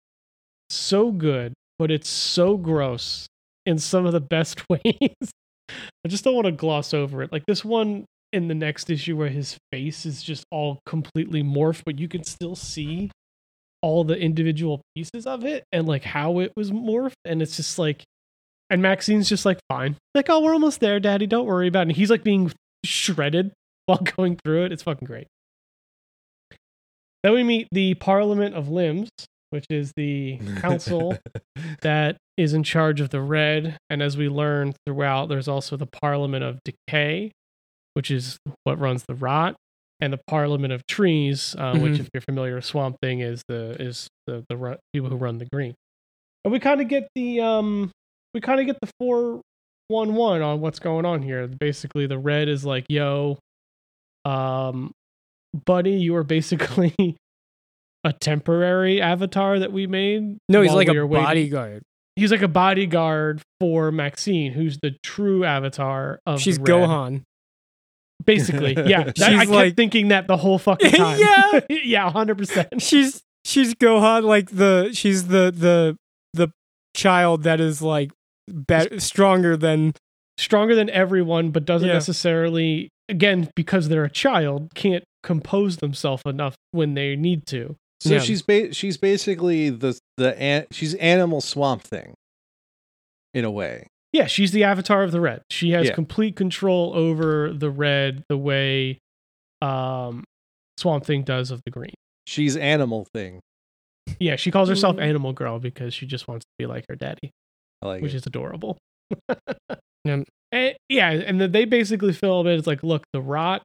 [0.69, 3.25] so good, but it's so gross
[3.65, 5.31] in some of the best ways.
[5.69, 7.31] I just don't want to gloss over it.
[7.31, 11.83] Like this one in the next issue where his face is just all completely morphed,
[11.85, 13.09] but you can still see
[13.81, 17.13] all the individual pieces of it and like how it was morphed.
[17.23, 18.03] And it's just like,
[18.69, 19.95] and Maxine's just like, fine.
[20.13, 21.27] Like, oh, we're almost there, daddy.
[21.27, 21.89] Don't worry about it.
[21.89, 22.51] And he's like being
[22.85, 23.51] shredded
[23.85, 24.71] while going through it.
[24.71, 25.27] It's fucking great.
[27.23, 29.09] Then we meet the Parliament of Limbs,
[29.49, 31.17] which is the council
[31.81, 33.77] that is in charge of the red.
[33.89, 37.31] And as we learn throughout, there's also the Parliament of Decay,
[37.93, 39.55] which is what runs the rot,
[39.99, 41.99] and the Parliament of Trees, uh, which, Mhm.
[42.01, 45.37] if you're familiar with Swamp Thing, is the is the the run, people who run
[45.37, 45.73] the green.
[46.43, 47.91] And we kind of get the um
[48.35, 49.41] we kind of get the four
[49.87, 51.47] one one on what's going on here.
[51.47, 53.39] Basically, the red is like, yo,
[54.25, 54.91] um,
[55.65, 56.93] buddy, you are basically
[58.03, 60.37] a temporary avatar that we made.
[60.49, 61.81] No, he's like we a bodyguard.
[62.17, 66.39] He's like a bodyguard for Maxine, who's the true avatar of.
[66.41, 66.59] She's.
[66.59, 67.23] Gohan.
[68.25, 69.03] Basically, yeah.
[69.03, 71.19] That- I She's kept like- thinking that the whole fucking time.
[71.19, 71.59] Yeah.
[71.69, 72.81] yeah, hundred percent.
[72.81, 75.95] She's she's Gohan like the she's the the
[76.33, 76.49] the
[76.95, 78.11] child that is like
[78.47, 79.93] better stronger than
[80.37, 81.93] Stronger than everyone, but doesn't Yeah.
[81.93, 82.89] necessarily.
[83.07, 87.77] Again, because they're a child, can't compose themselves enough when they need to.
[88.01, 88.19] So Yeah.
[88.19, 92.15] she's ba- she's basically the the an- she's animal swamp thing,
[93.33, 93.87] in a way.
[94.11, 95.41] Yeah, she's the avatar of the red.
[95.49, 95.93] She has Yeah.
[95.95, 98.99] complete control over the red the way
[99.61, 100.25] um
[100.77, 101.93] Swamp Thing does of the green.
[102.27, 103.39] She's animal thing.
[104.19, 105.01] Yeah, she calls herself Mm.
[105.03, 107.31] Animal Girl because she just wants to be like her daddy,
[107.81, 108.17] like which it.
[108.17, 108.77] is adorable.
[109.27, 109.35] Yeah.
[110.07, 112.53] And, eh, yeah, and then they basically film it.
[112.59, 113.63] It's like, look, the rot,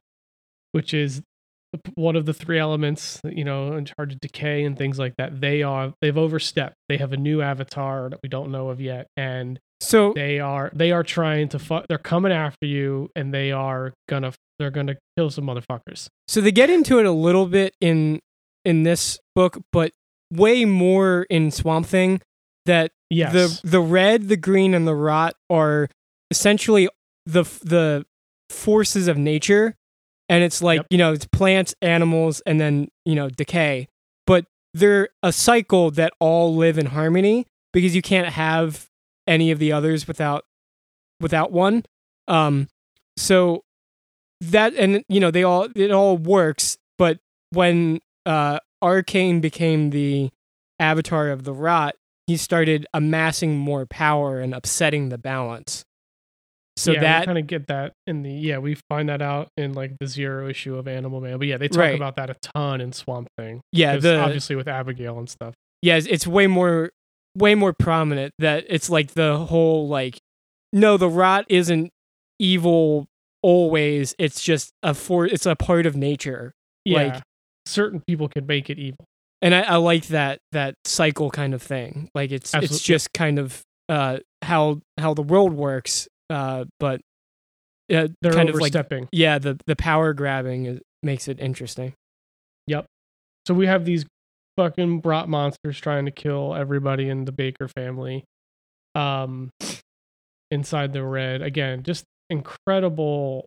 [0.71, 1.21] which is
[1.93, 5.39] one of the three elements, you know, in charge of decay and things like that.
[5.39, 6.73] They are they've overstepped.
[6.89, 10.71] They have a new avatar that we don't know of yet, and so they are
[10.73, 14.95] they are trying to fu- they're coming after you and they are gonna they're gonna
[15.17, 18.19] kill some motherfuckers so they get into it a little bit in
[18.65, 19.91] in this book, but
[20.31, 22.19] way more in Swamp Thing
[22.65, 25.89] that yes the the red, the green, and the rot are
[26.29, 26.89] essentially
[27.25, 28.05] the the
[28.49, 29.75] forces of nature,
[30.29, 30.87] and it's like Yep.
[30.89, 33.87] you know it's plants, animals, and then you know decay.
[34.27, 38.87] But they're a cycle that all live in harmony because you can't have
[39.27, 40.45] any of the others without
[41.19, 41.83] without one.
[42.27, 42.67] Um,
[43.17, 43.63] so
[44.41, 46.77] that and you know they all it all works.
[46.97, 47.19] But
[47.51, 50.29] when uh, Arcane became the
[50.79, 51.95] avatar of the rot,
[52.31, 55.83] he started amassing more power and upsetting the balance.
[56.77, 59.73] So yeah, that kind of get that in the yeah we find that out in
[59.73, 61.95] like the zero issue of Animal Man, but yeah they talk Right.
[61.95, 63.59] about that a ton in Swamp Thing.
[63.73, 65.53] Yeah, the obviously with Abigail and stuff.
[65.81, 66.89] yeah it's, way more
[67.37, 70.17] way more prominent that it's like the whole like
[70.71, 71.89] no the rot isn't
[72.39, 73.05] evil
[73.43, 76.53] always it's just a for it's a part of nature
[76.85, 77.23] Yeah, Like-
[77.65, 79.05] certain people can make it evil.
[79.41, 83.39] And I, I like that that cycle kind of thing like it's it's just kind
[83.39, 87.01] of uh how how the world works uh but
[87.91, 89.09] uh, They're kind of like overstepping.
[89.11, 91.93] yeah the the power grabbing is, makes it interesting
[92.67, 92.85] Yep.
[93.47, 94.05] So we have these
[94.57, 98.23] fucking rot monsters trying to kill everybody in the Baker family.
[98.93, 99.49] Um
[100.51, 101.41] inside the red.
[101.41, 103.45] Again, just incredible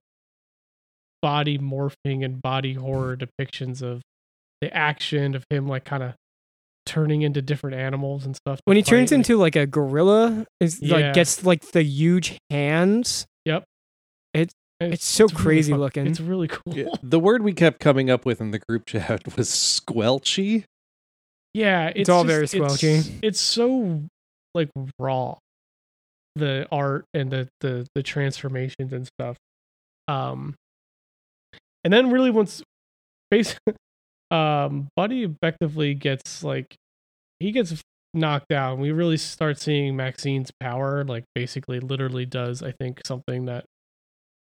[1.23, 4.03] body morphing and body horror depictions of
[4.65, 6.15] the action of him like kind of
[6.87, 8.61] turning into different animals and stuff.
[8.65, 10.97] when he turns like- into like a gorilla is Yeah.
[10.97, 13.65] like gets like the huge hands Yep.
[14.81, 16.07] it's so really crazy fuck- looking.
[16.07, 16.75] It's really cool.
[16.77, 20.65] Yeah, the word we kept coming up with in the group chat was squelchy.
[21.55, 23.19] Yeah, it's, all just- very it's- squelchy.
[23.23, 24.03] It's, so
[24.55, 25.37] like raw,
[26.37, 29.37] the art and the the the transformations and stuff.
[30.09, 30.55] Um,
[31.85, 32.63] and then really once,
[33.31, 33.75] basically,
[34.35, 36.75] um, Buddy effectively gets like
[37.41, 37.81] he gets
[38.13, 38.79] knocked out.
[38.79, 41.05] We really start seeing Maxine's power.
[41.05, 43.65] Like basically, literally does I think something that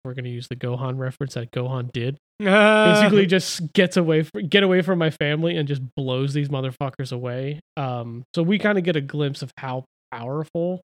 [0.05, 4.65] we're gonna use the Gohan reference that Gohan did basically just gets away from, get
[4.65, 8.83] away from my family and just blows these motherfuckers away um so we kind of
[8.83, 10.81] get a glimpse of how powerful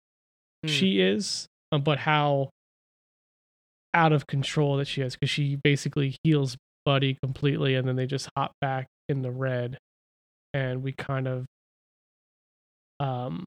[0.65, 0.69] Hmm.
[0.69, 2.49] she is um, but how
[3.93, 8.07] out of control that she is because she basically heals buddy completely and then they
[8.07, 9.79] just hop back in the red
[10.53, 11.47] and we kind of
[13.01, 13.45] um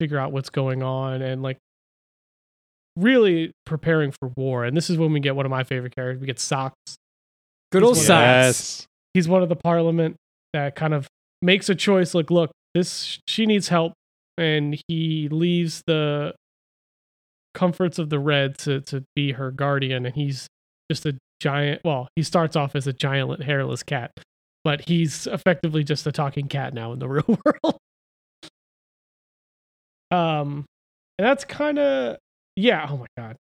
[0.00, 1.58] figure out what's going on and like
[2.96, 6.20] really preparing for war and this is when we get one of my favorite characters
[6.20, 6.96] we get socks
[7.70, 8.08] good old Socks.
[8.08, 8.86] Yes.
[9.14, 10.16] he's one of the parliament
[10.52, 11.06] that kind of
[11.42, 13.92] makes a choice like look this she needs help
[14.36, 16.34] and he leaves the
[17.54, 20.48] comforts of the red to to be her guardian and he's
[20.90, 24.12] just a giant well he starts off as a giant hairless cat
[24.64, 27.78] but he's effectively just a talking cat now in the real world.
[30.10, 30.66] Um
[31.18, 32.16] and that's kind of
[32.56, 33.36] yeah oh my god.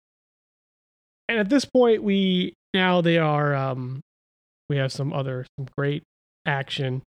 [1.30, 4.02] And at this point we now they are um
[4.70, 6.04] we have some other some great
[6.46, 7.04] action.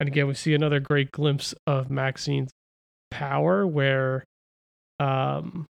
[0.00, 2.50] And again we see another great glimpse of maxine's
[3.10, 4.24] power where
[5.00, 5.66] um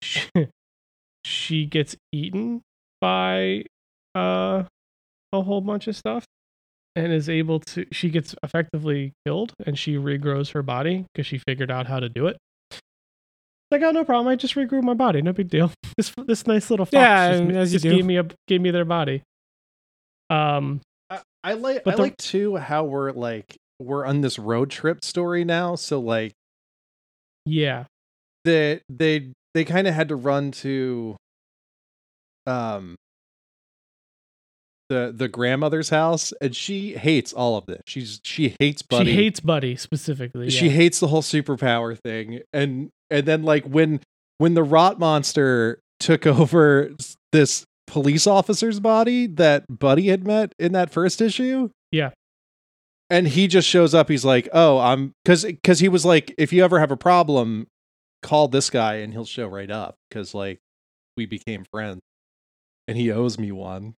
[0.00, 0.28] she,
[1.24, 2.62] she gets eaten
[3.02, 3.64] by
[4.14, 4.62] uh
[5.32, 6.24] a whole bunch of stuff
[6.94, 11.38] and is able to she gets effectively killed and she regrows her body because she
[11.38, 12.36] figured out how to do it
[13.70, 16.70] like oh no problem i just regrew my body no big deal this this nice
[16.70, 17.90] little fox Yeah, just, as you just do.
[17.96, 19.22] gave me a gave me their body
[20.30, 20.80] um
[21.10, 24.70] I, I like But I the- like too how we're like we're on this road
[24.70, 25.74] trip story now.
[25.74, 26.32] So like
[27.44, 27.84] yeah
[28.44, 31.16] that they they kind of had to run to
[32.46, 32.96] um
[34.88, 37.80] the the grandmother's house and she hates all of this.
[37.86, 39.10] She's she hates Buddy.
[39.10, 40.72] she hates buddy specifically she yeah.
[40.72, 44.00] hates the whole superpower thing and and then like when
[44.38, 46.90] when the rot monster took over
[47.32, 52.10] this police officer's body that buddy had met in that first issue Yeah.
[53.10, 56.52] and he just shows up he's like oh i'm because because he was like if
[56.52, 57.66] you ever have a problem
[58.22, 60.58] call this guy and he'll show right up because like
[61.16, 62.00] we became friends
[62.92, 63.94] and he owes me one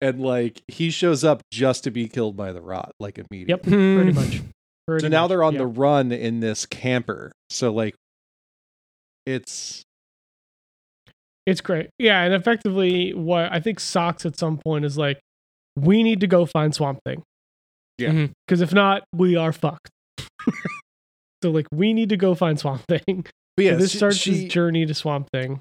[0.00, 3.62] and like he shows up just to be killed by the rot like immediately Yep.
[3.94, 4.14] pretty Hmm.
[4.16, 4.42] much
[4.88, 5.58] Pretty so now much, they're on yeah.
[5.60, 7.30] the run in this camper.
[7.50, 7.94] So like
[9.26, 9.82] it's
[11.46, 11.90] It's great.
[12.00, 15.20] Yeah, and effectively what I think Socks at some point is like,
[15.76, 17.22] we need to go find Swamp Thing.
[17.98, 18.26] Yeah.
[18.46, 19.88] Because if not, we are fucked.
[21.42, 23.24] so like we need to go find Swamp Thing.
[23.56, 25.60] but yeah, So this she- starts she- his journey to Swamp Thing.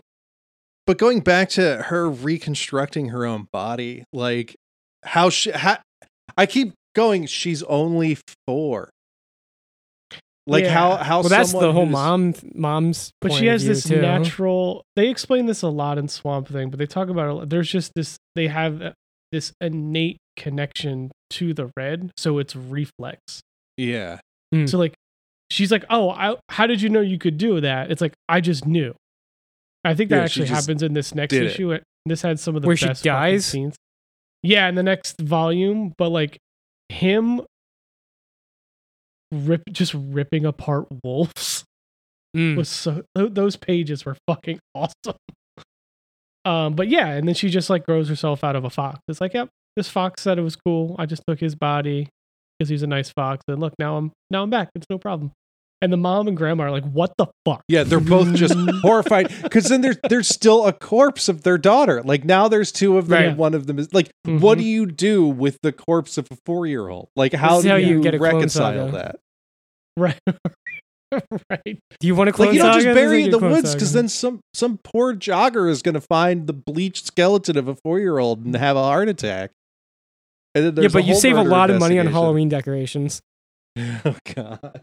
[0.88, 4.56] But going back to her reconstructing her own body, like
[5.04, 5.78] how she how,
[6.38, 8.18] I keep going, she's only
[8.48, 8.90] four.
[10.48, 10.74] Like Yeah.
[10.74, 13.12] how how Well, that's the whole mom mom's.
[13.22, 14.02] but point she has view, this too.
[14.02, 17.70] natural they explain this a lot in swamp thing but they talk about it there's
[17.72, 18.92] just this they have uh,
[19.32, 23.42] this innate connection to the red so it's reflex
[23.78, 24.20] Yeah.
[24.52, 24.66] Hmm.
[24.66, 24.96] so like
[25.52, 28.42] she's like oh I, how did you know you could do that it's like i
[28.42, 28.96] just knew
[29.84, 32.62] i think that Yeah, actually happens in this next issue It- this had some of
[32.62, 33.46] the Where she best fucking dies?
[33.46, 33.76] scenes
[34.44, 36.38] yeah in the next volume but like
[36.90, 37.42] him
[39.32, 41.64] rip just ripping apart wolves
[42.36, 42.56] Mm.
[42.56, 45.18] was so those pages were fucking awesome.
[46.46, 49.00] Um, but yeah, and then she just like grows herself out of a fox.
[49.10, 50.96] It's like, yep, this fox said it was cool.
[50.98, 52.08] I just took his body
[52.58, 54.70] because he's a nice fox, and look, now I'm now I'm back.
[54.76, 55.34] It's no problem.
[55.84, 57.64] And the mom and grandma are like, what the fuck?
[57.68, 58.54] Yeah, they're both just
[58.84, 62.04] horrified because then there's there's still a corpse of their daughter.
[62.04, 63.28] Like now there's two of them, Right.
[63.30, 64.62] and one of them is like, what Mhm.
[64.62, 67.10] do you do with the corpse of a four year old?
[67.16, 69.20] Like how do how you, you get reconcile that?
[69.98, 70.20] Right,
[71.50, 71.80] right.
[72.00, 72.94] Do you want to clone Like you don't just Saga?
[72.94, 75.96] This is bury it in the woods because then some some poor jogger is going
[75.96, 79.50] to find the bleached skeleton of a four year old and have a heart attack.
[80.54, 82.06] And then yeah, but you save a lot of money on.
[82.08, 83.22] Halloween decorations.
[84.06, 84.82] Oh god.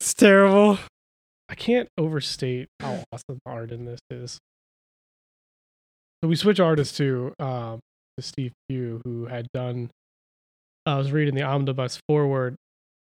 [0.00, 0.78] It's terrible.
[1.50, 4.38] I can't overstate how awesome the art in this is.
[6.22, 7.80] So we switch artists to um,
[8.16, 9.90] to Steve Pugh, who had done.
[10.86, 12.56] I was reading the omnibus forward,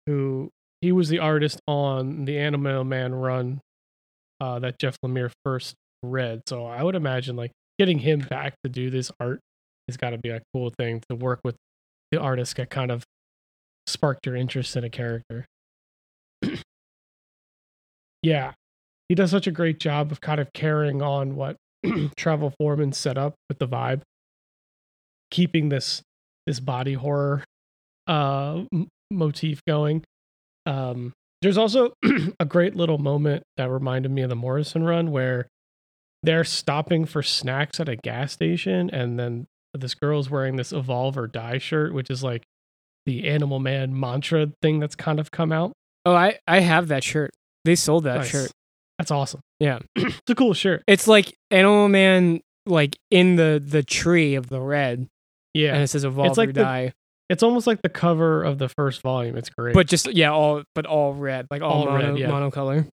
[0.07, 3.61] who he was the artist on the Animal Man run
[4.41, 6.43] uh, that Jeff Lemire first read.
[6.49, 9.41] So I would imagine like getting him back to do this art
[9.89, 11.57] has got to be a cool thing to work with
[12.13, 13.03] the artist that kind of
[13.87, 15.47] sparked your interest in a character.
[18.27, 18.55] Yeah,
[19.09, 21.57] he does such a great job of kind of carrying on what
[22.17, 24.03] Travel Foreman set up with the vibe,
[25.31, 26.03] keeping this
[26.45, 27.45] this body horror
[28.09, 30.03] uh, m- motif going.
[30.67, 31.93] Um, there's also
[32.41, 35.47] a great little moment that reminded me of the Morrison run where
[36.25, 41.17] they're stopping for snacks at a gas station, and then this girl's wearing this evolve
[41.17, 42.43] or die shirt, which is like
[43.05, 45.71] the Animal Man mantra thing that's kind of come out.
[46.05, 47.31] Oh, I I have that shirt.
[47.67, 48.31] They sold that Nice.
[48.31, 48.51] shirt.
[48.99, 49.41] That's awesome.
[49.61, 49.81] Yeah.
[49.97, 50.83] it's a cool shirt.
[50.87, 55.07] It's like Animal Man, like in the the tree of the red,
[55.53, 55.75] Yeah.
[55.75, 56.93] and it says "Evolve like or the- Die."
[57.29, 59.37] It's almost like the cover of the first volume.
[59.37, 59.75] It's great.
[59.75, 62.31] But just yeah, all but all red, like all, All red, mono, yeah.
[62.31, 62.89] monocolor.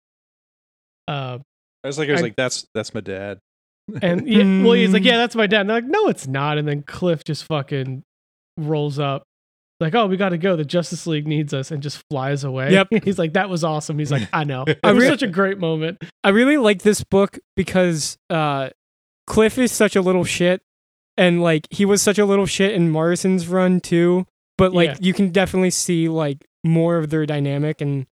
[1.09, 1.39] uh,
[1.83, 3.39] I was like, I was I- like, that's that's my dad.
[4.03, 5.63] and yeah, well, he's like, yeah, that's my dad.
[5.63, 6.59] And they're like, no, it's not.
[6.59, 8.03] And then Cliff just fucking
[8.57, 9.25] rolls up,
[9.81, 10.57] like, oh, we got to go.
[10.57, 12.73] The Justice League needs us, and just flies away.
[12.73, 12.89] Yep.
[13.05, 13.99] he's like, that was awesome.
[13.99, 14.65] He's like, I know.
[14.69, 16.03] It was such a great moment.
[16.25, 18.71] I really like this book because uh,
[19.27, 20.63] Cliff is such a little shit,
[21.17, 24.27] and like he was such a little shit in Morrison's run too.
[24.59, 24.97] But like Yeah.
[25.01, 28.07] you can definitely see like more of their dynamic and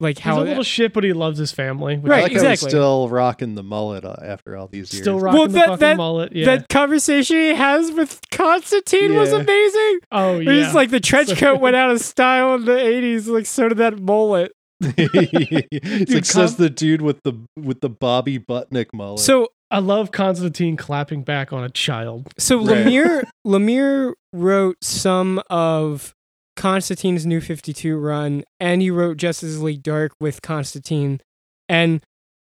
[0.00, 1.98] like He's how a little shit, but he loves his family.
[1.98, 2.70] which I Right, like is how he's exactly.
[2.70, 5.02] still rocking the mullet uh, after all these years.
[5.04, 6.32] Still rocking Well, the that- fucking that- mullet.
[6.34, 6.44] Yeah.
[6.46, 9.98] that conversation he has with Constantine was amazing.
[10.10, 10.64] oh Where yeah.
[10.64, 13.78] He's like the trench coat went out of style in the '80s, like so did
[13.78, 14.52] that mullet.
[14.82, 19.20] it's like says the dude with the with the Bobby Butnick mullet.
[19.20, 22.32] So I love Constantine clapping back on a child.
[22.38, 22.86] So Right.
[22.86, 26.14] Lemire Lemire wrote some of
[26.56, 31.20] Constantine's New 52 run and he wrote Justice League Dark with Constantine.
[31.68, 32.04] And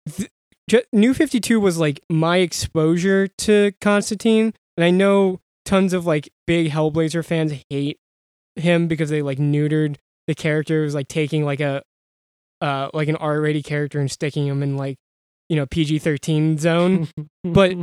[0.10, 6.30] th- New 52 was like my exposure to Constantine and I know tons of like
[6.48, 7.98] big Hellblazer fans hate
[8.56, 9.98] him because they like neutered
[10.28, 10.82] the character.
[10.82, 11.84] It was like taking like a
[12.62, 14.98] uh like an R-rated character and sticking him in like
[15.50, 17.08] you know PG-13 zone.
[17.44, 17.78] But-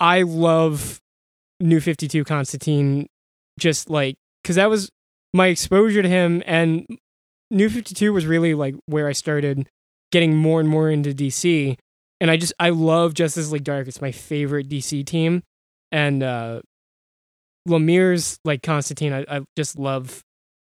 [0.00, 1.00] I love
[1.60, 3.06] New 52 Constantine
[3.58, 4.90] just like cuz that was
[5.32, 6.86] my exposure to him and
[7.50, 9.68] New 52 was really like where I started
[10.10, 11.76] getting more and more into DC
[12.20, 13.88] and I just I love Justice League Dark.
[13.88, 15.42] It's my favorite DC team.
[15.90, 16.60] And uh
[17.68, 20.22] Lemire's like Constantine I, I just love.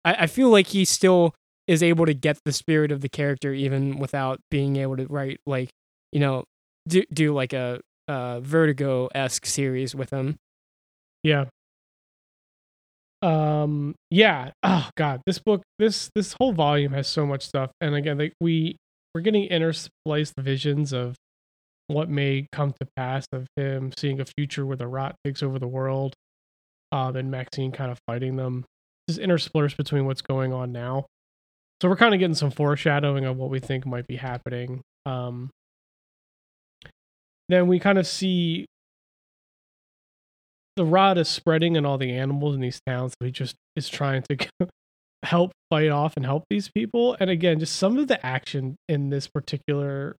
[0.05, 1.35] I, I feel like he still
[1.67, 5.41] is able to get the spirit of the character even without being able to write
[5.47, 5.71] like
[6.11, 6.45] you know
[6.89, 10.37] do do like a uh vertigo esque series with him.
[11.23, 11.45] Yeah.
[13.23, 14.51] Um yeah.
[14.63, 18.35] Oh god, this book this this whole volume has so much stuff and again like
[18.41, 18.77] we
[19.15, 21.15] we're getting interspliced visions of
[21.87, 25.59] what may come to pass of him seeing a future where the rot takes over
[25.59, 26.15] the world.
[26.91, 28.65] Um then Maxine kind of fighting them.
[29.09, 31.07] Just interspersed between what's going on now.
[31.81, 34.83] So we're kind of getting some foreshadowing of what we think might be happening.
[35.07, 35.51] Um
[37.49, 38.67] then we kind of see
[40.77, 43.13] the rot is spreading in all the animals in these towns.
[43.13, 44.49] So he just is trying to
[45.23, 47.17] help fight off and help these people.
[47.21, 50.17] And again, just some of the action in this particular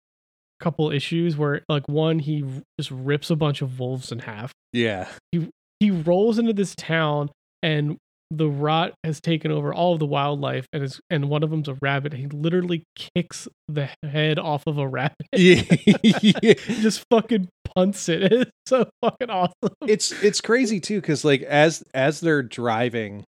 [0.59, 2.43] couple issues where like one he
[2.79, 4.53] just rips a bunch of wolves in half.
[4.71, 5.09] Yeah.
[5.31, 5.49] He
[5.79, 7.31] He rolls into this town
[7.61, 7.97] and
[8.35, 11.67] the rot has taken over all of the wildlife and is and one of them's
[11.67, 12.13] a rabbit.
[12.13, 15.15] He literally kicks the head off of a rabbit.
[15.37, 15.61] Yeah.
[16.81, 18.31] just fucking punts it.
[18.65, 19.75] It's so fucking awesome.
[19.87, 23.25] it's it's crazy too because like as as they're driving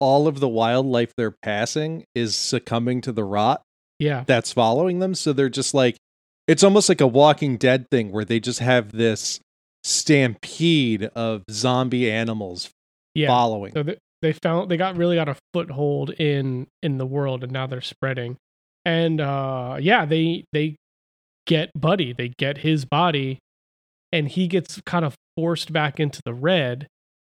[0.00, 3.62] all of the wildlife they're passing is succumbing to the rot
[3.98, 4.22] Yeah.
[4.26, 5.96] that's following them so they're just like
[6.46, 9.40] it's almost like a walking dead thing where they just have this
[9.82, 12.70] stampede of zombie animals
[13.14, 13.28] Yeah.
[13.28, 13.82] following So
[14.22, 17.80] they, found they got really got a foothold in in the world, and now they're
[17.80, 18.36] spreading.
[18.84, 20.76] And uh, yeah, they they
[21.46, 23.38] get Buddy, they get his body,
[24.12, 26.86] and he gets kind of forced back into the red.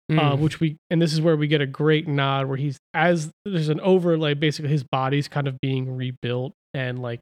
[0.10, 0.40] Uh, Mm.
[0.40, 3.70] which we and this is where we get a great nod where he's as there's
[3.70, 7.22] an overlay basically his body's kind of being rebuilt and like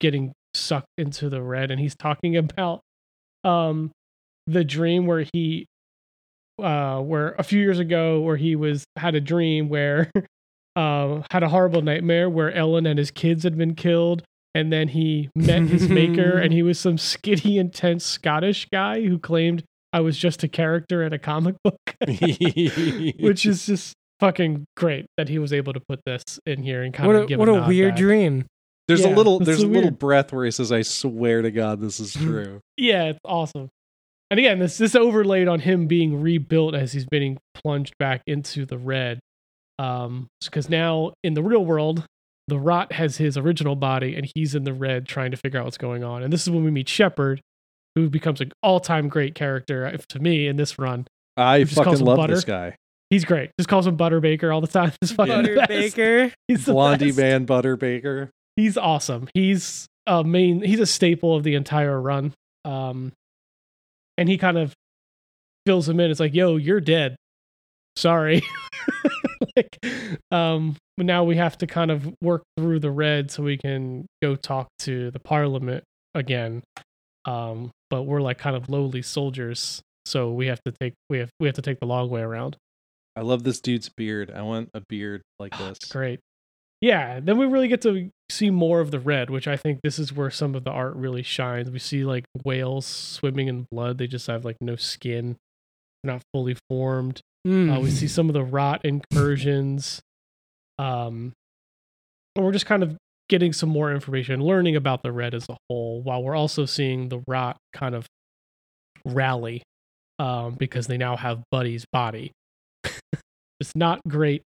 [0.00, 2.82] getting sucked into the red and he's talking about
[3.42, 3.90] um
[4.46, 5.64] the dream where he
[6.62, 10.10] uh where a few years ago where he was had a dream where
[10.76, 14.22] uh had a horrible nightmare where Ellen and his kids had been killed
[14.54, 19.18] and then he met his maker and he was some skitty intense Scottish guy who
[19.18, 25.06] claimed I was just a character in a comic book which is just fucking great
[25.18, 27.38] that he was able to put this in here and kind what of a, give
[27.38, 27.98] what a nod weird back.
[28.00, 28.46] dream.
[28.88, 31.50] there's Yeah, a little there's so a little breath where he says i swear to
[31.50, 33.68] god this is true Yeah, it's awesome.
[34.30, 38.66] And again, this this overlaid on him being rebuilt as he's being plunged back into
[38.66, 39.20] the red.
[39.78, 42.04] Um, because now in the real world,
[42.48, 45.64] the rot has his original body and he's in the red trying to figure out
[45.64, 46.22] what's going on.
[46.22, 47.40] And this is when we meet Shepard,
[47.94, 51.06] who becomes an all-time great character uh, to me in this run.
[51.36, 52.34] i just calls fucking him love Butter.
[52.34, 52.76] this guy
[53.10, 53.50] He's great.
[53.60, 54.92] Just calls him Butter Baker all the time.
[55.02, 55.66] It's fucking the Butter.
[55.68, 56.32] Baker.
[56.48, 57.18] He's the blondie best.
[57.18, 59.28] man butter baker he's awesome.
[59.34, 60.62] He's a main.
[60.62, 62.34] He's a staple of the entire run.
[62.64, 63.12] Um,
[64.18, 64.72] and he kind of
[65.66, 66.10] fills him in.
[66.10, 67.16] It's like, yo, you're dead.
[67.96, 68.42] Sorry.
[69.56, 69.78] like,
[70.30, 74.06] um, but now we have to kind of work through the red so we can
[74.22, 76.62] go talk to the parliament again.
[77.24, 81.30] Um, but we're like kind of lowly soldiers, so we have to take we have
[81.40, 82.56] we have to take the long way around.
[83.16, 86.20] i love this dude's beard i want a beard like Oh, this great.
[86.80, 89.98] Yeah, then we really get to see more of the red, which I think this
[89.98, 91.70] is where some of the art really shines.
[91.70, 95.36] We see like whales swimming in blood; they just have like no skin,
[96.02, 97.20] they're not fully formed.
[97.46, 97.74] Mm.
[97.74, 100.00] Uh, we see some of the rot incursions.
[100.78, 101.32] Um,
[102.34, 102.96] and we're just kind of
[103.28, 107.08] getting some more information, learning about the red as a whole, while we're also seeing
[107.08, 108.06] the rot kind of
[109.04, 109.62] rally
[110.18, 112.32] um, because they now have Buddy's body.
[113.60, 114.42] it's not great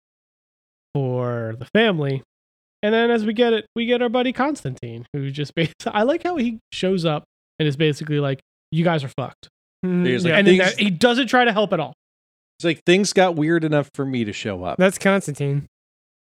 [0.93, 2.23] for the family.
[2.81, 6.03] And then as we get it, we get our buddy Constantine, who just basically, I
[6.03, 7.23] like how he shows up
[7.59, 8.39] and is basically like,
[8.71, 9.49] you guys are fucked.
[9.83, 10.15] Like, yeah.
[10.15, 11.93] and then things- that, he doesn't try to help at all.
[12.57, 15.67] it's like things got weird enough for me to show up That's Constantine.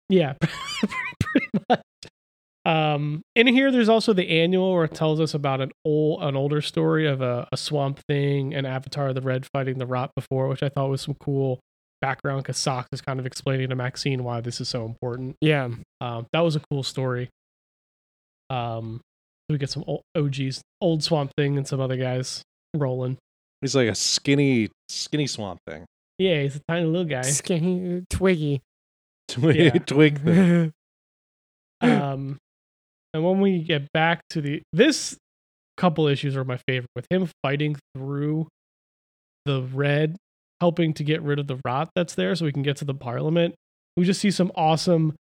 [0.09, 0.35] Yeah,
[1.21, 1.81] pretty much.
[2.65, 6.37] Um, in here, there's also the annual where it tells us about an old, an
[6.37, 10.11] older story of a, a swamp thing and Avatar of the Red fighting the Rot
[10.15, 11.61] before, which I thought was some cool
[12.01, 15.37] background because Socks is kind of explaining to Maxine why this is so important.
[15.41, 15.69] Yeah.
[16.01, 17.29] Um, that was a cool story.
[18.49, 19.01] Um,
[19.49, 22.43] we get some old OGs, old Swamp Thing, and some other guys
[22.75, 23.17] rolling.
[23.61, 25.85] he's like a skinny skinny swamp thing
[26.19, 27.23] Yeah, he's a tiny little guy.
[27.23, 28.61] Skinny Twiggy.
[29.29, 29.71] twig, Yeah.
[29.87, 30.73] twig thing.
[31.81, 32.39] um
[33.13, 35.17] and when we get back to the this
[35.77, 38.47] couple issues are my favorite with him fighting through
[39.47, 40.17] the red
[40.61, 42.95] helping to get rid of the rot that's there so we can get to the
[42.95, 43.55] parliament.
[43.97, 45.15] We just see some awesome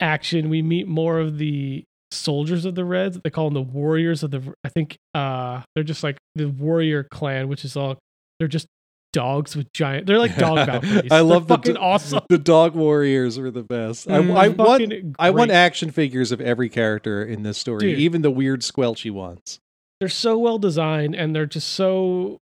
[0.00, 0.48] action.
[0.48, 3.18] We meet more of the soldiers of the reds.
[3.22, 7.04] They call them the warriors of the i think uh they're just like the warrior
[7.04, 7.98] clan which is all
[8.38, 8.66] they're just
[9.12, 12.20] dogs with giant they're like dog valkyries I love They're the fucking do- awesome.
[12.30, 14.08] the dog warriors were the best.
[14.10, 17.80] I, Mm, I want Fucking I want action figures of every character in this story,
[17.90, 17.98] Dude.
[17.98, 19.58] even the weird squelchy ones.
[20.00, 22.38] they're so well designed and they're just so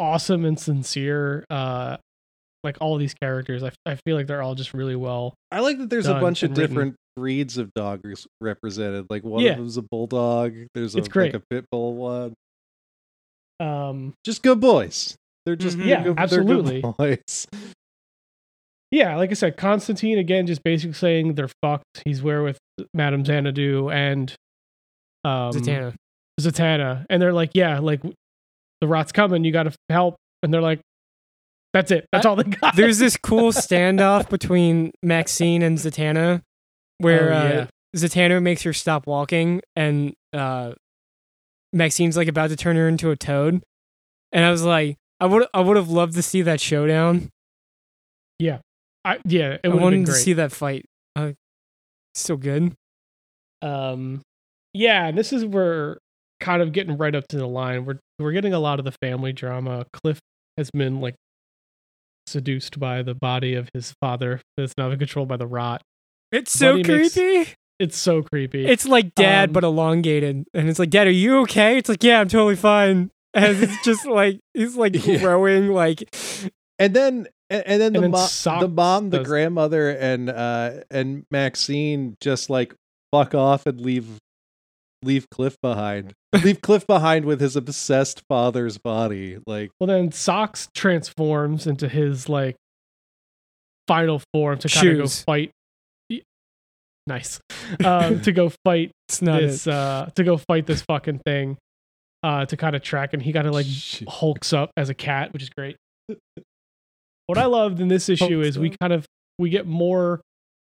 [0.00, 1.96] awesome and sincere uh
[2.64, 5.78] like all these characters I, I feel like they're all just really well I like
[5.78, 6.70] that there's a bunch of and written.
[6.74, 9.06] different breeds of dogs represented.
[9.10, 9.52] Like one Yeah.
[9.52, 10.54] of them's a bulldog.
[10.74, 11.32] There's a, It's great.
[11.34, 12.34] like a pit bull one.
[13.60, 15.16] um Just good boys.
[15.46, 15.86] They're just Mhm.
[15.86, 16.80] Yeah, good, absolutely.
[16.82, 17.46] good boys.
[18.90, 22.58] yeah like i said constantine again just basically saying they're fucked he's where with
[22.92, 24.34] madame xanadu and
[25.24, 25.94] um Zatanna.
[26.40, 28.00] zatanna and they're like yeah like
[28.80, 30.80] the rot's coming you gotta help and they're like
[31.72, 36.42] that's it that's all they got There's this cool standoff between Maxine and Zatanna
[36.98, 37.66] where Oh, uh, yeah.
[37.96, 40.72] Zatanna makes her stop walking, and uh,
[41.72, 43.62] Maxine's like about to turn her into a toad,
[44.32, 47.30] and I was like, I would I would have loved to see that showdown.
[48.38, 48.58] Yeah,
[49.04, 50.86] I, yeah, it I wanted to see that fight.
[51.16, 51.32] Uh,
[52.14, 52.74] so good.
[53.62, 54.22] Um,
[54.72, 55.98] yeah, and this is where
[56.38, 57.84] kind of getting right up to the line.
[57.84, 59.86] We're we're getting a lot of the family drama.
[59.92, 60.20] Cliff
[60.56, 61.14] has been like
[62.26, 65.82] seduced by the body of his father that's now been controlled by the rot.
[66.32, 67.54] It's so Buddy makes- creepy.
[67.78, 68.66] It's so creepy.
[68.66, 71.78] It's like dad, Um, but elongated, and it's like, Dad, are you okay?
[71.78, 73.10] It's like, yeah, I'm totally fine.
[73.32, 75.16] And it's just like he's like Yeah.
[75.18, 76.04] growing, like
[76.78, 78.26] and then and, and then the then mo-
[78.60, 82.74] the mom, the does- grandmother, and uh and Maxine just like
[83.12, 84.06] fuck off and leave
[85.02, 86.14] leave Cliff behind.
[86.44, 89.38] leave Cliff behind with his obsessed father's body.
[89.46, 92.56] Like well, then Socks transforms into his like
[93.88, 95.52] final form to kind of go fight.
[97.06, 97.40] Nice.
[97.84, 101.58] Um, to go fight it's not this uh to go fight this fucking thing
[102.22, 104.08] uh to kind of track him he kind of like Shit.
[104.08, 105.76] hulks up as a cat which is great
[107.26, 108.78] what i loved in this issue Hulks is we up.
[108.80, 109.06] kind of
[109.38, 110.20] we get more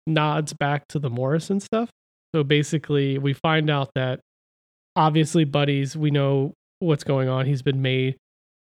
[0.07, 1.89] nods back to the morrison stuff
[2.35, 4.19] so basically we find out that
[4.95, 8.15] obviously buddies we know what's going on he's been made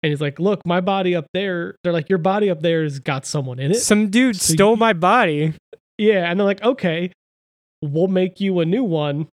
[0.02, 2.98] and he's like look my body up there they're like your body up there has
[2.98, 3.76] got someone in it.
[3.76, 5.54] it Some dude So stole you- my body.
[5.98, 7.12] yeah and they're like okay
[7.82, 9.28] we'll make you a new one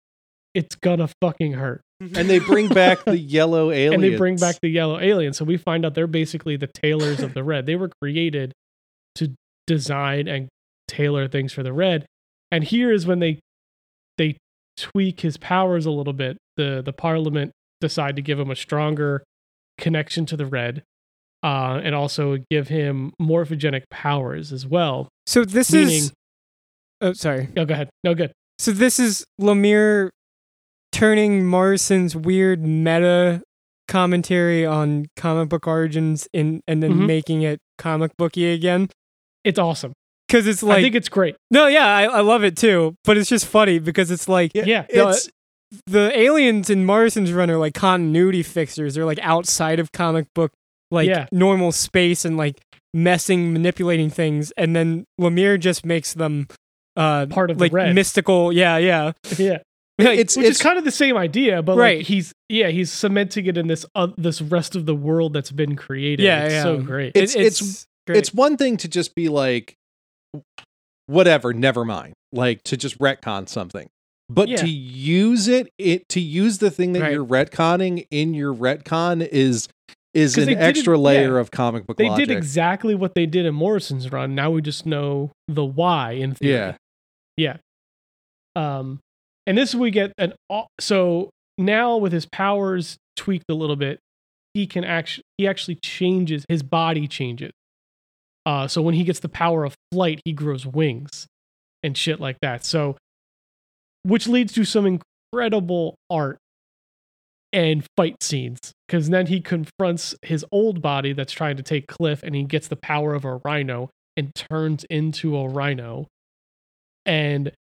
[0.54, 3.94] it's gonna fucking hurt and they bring back the yellow alien.
[3.96, 5.34] and they bring back the yellow alien.
[5.34, 7.66] So we find out they're basically the tailors of the red.
[7.66, 8.54] They were created
[9.16, 9.34] to
[9.66, 10.48] design and
[10.88, 12.06] tailor things for the red.
[12.52, 13.40] And here is when they
[14.18, 14.38] they
[14.78, 16.38] tweak his powers a little bit.
[16.58, 17.52] The the parliament
[17.82, 19.24] decide to give him a stronger
[19.78, 20.84] connection to the red.
[21.44, 25.08] Uh, and also give him morphogenic powers as well.
[25.28, 26.14] So this Meaning, is.
[27.00, 27.48] Oh, sorry.
[27.56, 27.90] no, go ahead.
[28.04, 28.32] No, good.
[28.58, 30.10] So this is Lemire
[30.92, 33.44] turning Morrison's weird meta
[33.88, 37.06] commentary on comic book origins in and then Mhm.
[37.06, 38.90] making it comic booky again.
[39.44, 39.94] It's awesome.
[40.28, 41.36] Because it's like I think it's great.
[41.52, 42.96] no, yeah, I, I love it too.
[43.06, 44.86] But it's just funny because it's like Yeah, Yeah.
[44.90, 45.30] It's
[45.86, 48.96] the aliens in Morrison's run are like continuity fixers.
[48.96, 50.52] They're like outside of comic book,
[50.92, 51.28] like Yeah.
[51.32, 52.60] normal space and like
[52.94, 54.52] messing, manipulating things.
[54.58, 56.48] And then Lemire just makes them
[56.96, 57.94] uh Part of the like red.
[57.96, 58.52] mystical.
[58.52, 59.12] Yeah, yeah.
[59.38, 59.58] Yeah.
[60.00, 61.98] Like, it's which it's is kind of the same idea, but Right.
[61.98, 65.52] like he's yeah he's cementing it in this uh, this rest of the world that's
[65.52, 66.24] been created.
[66.24, 66.64] Yeah, it's yeah.
[66.64, 67.16] so great.
[67.16, 68.18] It's- It- it's- great.
[68.20, 69.74] it's one thing to just be like
[71.08, 73.88] whatever never mind like to just retcon something
[74.30, 74.58] but Yeah.
[74.58, 77.12] to use it it to use the thing that Right.
[77.14, 79.68] you're retconning in your retcon is
[80.14, 81.40] is an extra layer yeah.
[81.40, 84.34] of comic book they logic did exactly what they did in Morrison's run.
[84.34, 86.54] Now we just know the why in theory.
[86.54, 86.76] yeah
[87.38, 87.58] Yeah.
[88.56, 89.00] Um,
[89.46, 90.34] and this we get an
[90.80, 94.00] so now with his powers tweaked a little bit,
[94.54, 97.52] he can actually he actually changes his body changes.
[98.48, 101.28] Uh, so when he gets the power of flight, he grows wings
[101.84, 102.64] and shit like that.
[102.64, 102.96] So,
[104.04, 105.02] which leads to some
[105.34, 106.38] incredible art
[107.52, 112.24] and fight scenes because then he confronts his old body that's trying to take Cliff,
[112.24, 116.08] and he gets the power of a rhino and turns into a rhino
[117.06, 117.52] and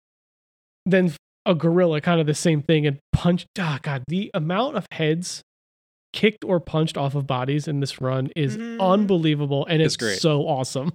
[0.86, 1.14] then
[1.46, 3.46] a gorilla, kind of the same thing, and punch.
[3.60, 5.42] Ah, God, the amount of heads
[6.18, 8.80] kicked or punched off of bodies in this run is Mhm.
[8.82, 10.20] unbelievable, and It's it's, great.
[10.20, 10.92] so awesome.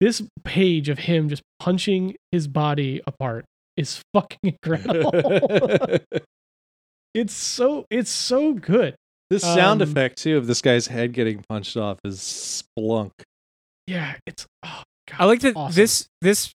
[0.00, 3.44] This page of him just punching his body apart
[3.76, 5.12] is fucking incredible.
[7.14, 8.96] it's so it's so good.
[9.30, 13.10] this sound Um, effect too of this guy's head getting punched off is splunk
[13.86, 14.46] Yeah, it's.
[14.64, 15.74] Oh, God, I like that awesome.
[15.76, 16.52] this this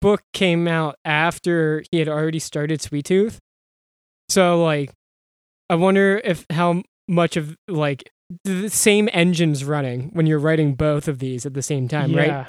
[0.00, 3.38] book came out after he had already started Sweet Tooth.
[4.28, 4.90] So like
[5.70, 8.10] I wonder if how much of like
[8.44, 12.26] the same engine's running when you're writing both of these at the same time, right?
[12.26, 12.36] yeah.
[12.38, 12.46] right?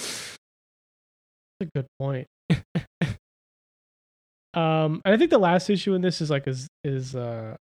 [1.59, 2.27] That's a good point.
[4.53, 7.55] um, and I think the last issue in this is like is is uh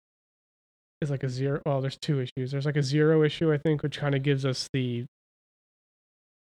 [1.02, 1.62] is like a zero.
[1.66, 2.52] Well, there's two issues.
[2.52, 5.06] There's like a zero issue, I think, which kind of gives us the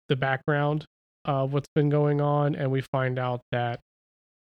[0.08, 0.84] the background
[1.24, 3.80] of what's been going on, and we find out that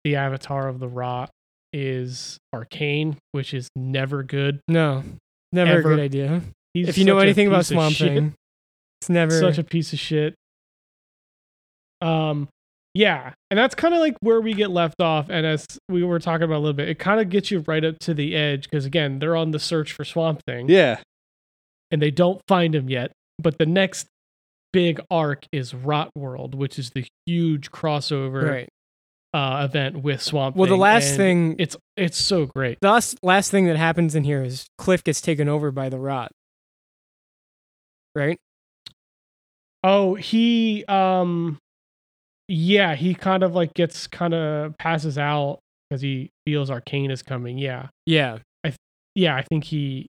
[0.03, 1.29] the avatar of the rot
[1.71, 4.59] is arcane, which is never good.
[4.67, 5.03] No.
[5.53, 5.79] Never Ever.
[5.79, 6.41] a good idea.
[6.73, 8.13] He's if you know anything about Swamp shit.
[8.13, 8.33] Thing,
[9.01, 10.35] it's never such a piece of shit.
[12.01, 12.49] Um,
[12.93, 15.29] yeah, and that's kind of like where we get left off.
[15.29, 17.85] And as we were talking about a little bit, it kind of gets you right
[17.85, 20.97] up to the edge because again, they're on the search for Swamp Thing, yeah
[21.93, 23.11] and they don't find him yet.
[23.37, 24.07] But the next
[24.73, 28.69] big arc is Rot World, which is the huge crossover right.
[29.33, 30.55] Uh, event with Swamp.
[30.55, 32.77] Well, the last thing- it's it's so great.
[32.81, 35.97] The last, last thing that happens in here is Cliff gets taken over by the
[35.99, 36.31] rot.
[38.15, 38.37] Right?
[39.83, 41.57] Oh, he um
[42.47, 45.59] yeah, he kind of like gets kind of passes out
[45.89, 47.57] because he feels Arcane is coming.
[47.57, 47.87] Yeah.
[48.05, 48.39] Yeah.
[49.15, 50.07] Yeah, I think he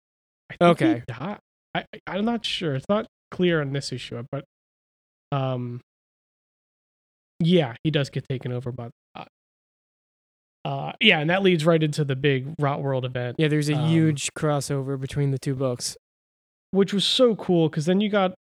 [0.51, 1.03] I think he Okay.
[1.09, 1.37] I
[1.75, 2.75] I- I'm not sure.
[2.75, 4.45] It's not clear on this issue, but
[5.33, 5.81] um
[7.41, 9.29] yeah, he does get taken over by the rot.
[10.65, 13.37] Uh yeah, and that leads right into the big Rot World event.
[13.39, 15.97] Yeah, there's a Um, huge crossover between the two books.
[16.71, 18.35] which was so cool because then you got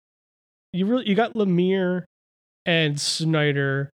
[0.72, 2.04] you really you got Lemire
[2.66, 3.90] and Snyder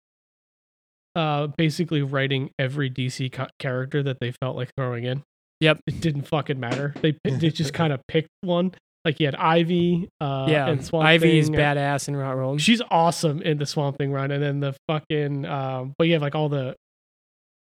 [1.16, 5.24] uh basically writing every DC co- character that they felt like throwing in.
[5.60, 5.82] Yep.
[5.88, 6.94] It didn't fucking matter.
[7.02, 8.74] They they just kind of picked one.
[9.04, 10.68] Like you had Ivy uh yeah.
[10.68, 11.56] and Swamp Ivy is Thing.
[11.56, 12.62] badass in Rot World.
[12.62, 16.22] She's awesome in the Swamp Thing run and then the fucking um but you have
[16.22, 16.76] like all the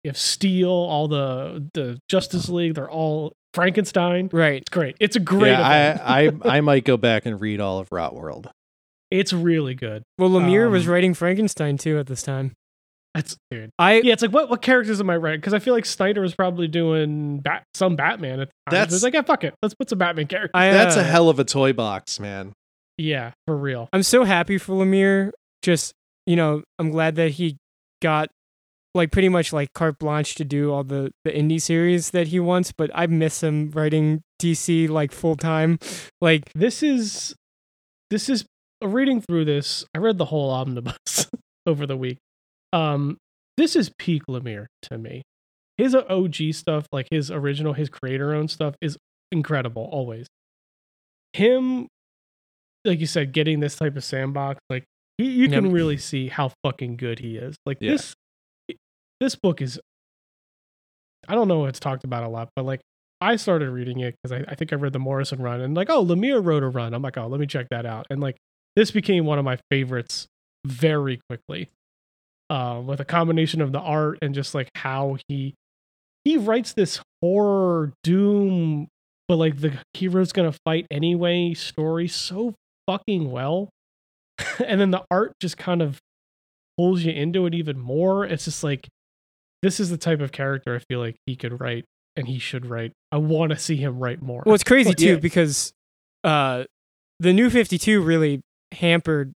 [0.04, 4.30] you have Steel, all the the Justice League, they're all Frankenstein.
[4.32, 4.62] Right.
[4.62, 4.96] It's great.
[5.00, 6.00] It's a great event.
[6.00, 8.50] yeah, I, I I might go back and read all of Rot World.
[9.10, 10.04] It's really good.
[10.18, 12.54] Well, Lemire was Um, writing Frankenstein too at this time.
[13.14, 13.70] That's dude.
[13.78, 15.40] I Yeah, it's like what what characters am I writing?
[15.40, 18.80] Because I feel like Snyder was probably doing bat, some Batman at the time.
[18.80, 20.52] That's- It's like, yeah, fuck it, let's put some Batman characters.
[20.54, 22.54] I, That's a uh, hell of a toy box, man.
[22.98, 23.88] yeah, for real.
[23.94, 25.32] I'm so happy for Lemire.
[25.62, 25.94] Just
[26.26, 27.58] you know, I'm glad that he
[28.02, 28.30] got
[28.96, 32.40] like pretty much like carte blanche to do all the the indie series that he
[32.40, 32.72] wants.
[32.72, 35.78] But I miss him writing DC like full time.
[36.22, 37.36] Like This is
[38.10, 38.46] this is
[38.82, 39.86] a reading through this.
[39.94, 41.28] I read the whole omnibus
[41.68, 42.18] over the week.
[42.74, 43.18] Um,
[43.58, 45.22] this is peak Lemire to me.
[45.78, 48.98] His OG stuff, like his original, his creator owned stuff, is
[49.32, 50.28] incredible always.
[51.34, 51.88] Him,
[52.86, 54.84] like you said, getting this type of sandbox, like
[55.18, 55.74] you, you can Yep.
[55.74, 57.56] really see how fucking good he is.
[57.66, 57.92] Like Yeah.
[57.92, 58.14] this,
[59.20, 59.80] this book is.
[61.28, 61.66] I don't know.
[61.66, 62.82] It's talked about a lot, but like
[63.22, 65.90] I started reading it because I, I think I read the Morrison run and like,
[65.90, 66.94] oh, Lemire wrote a run.
[66.94, 68.06] I'm like, oh, let me check that out.
[68.10, 68.36] And like,
[68.76, 70.28] this became one of my favorites
[70.66, 71.70] very quickly.
[72.54, 75.56] Uh, with a combination of the art and just like how he
[76.24, 78.88] he writes this horror doom,
[79.28, 82.54] but like the hero's gonna fight anyway story so
[82.88, 83.70] fucking well.
[84.68, 85.98] and then the art just kind of
[86.78, 88.24] pulls you into it even more.
[88.24, 88.88] It's just like
[89.64, 91.86] this is the type of character I feel like he could write
[92.16, 92.92] and he should write.
[93.12, 94.44] I want to see him write more.
[94.46, 95.16] well, it's crazy Well, too yeah.
[95.16, 95.74] because
[96.24, 96.66] uh,
[97.20, 98.42] the new Fifty Two really
[98.74, 99.34] hampered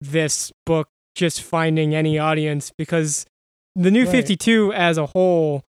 [0.00, 3.26] this book just finding any audience because
[3.74, 4.12] the new Right.
[4.12, 5.64] 52 as a whole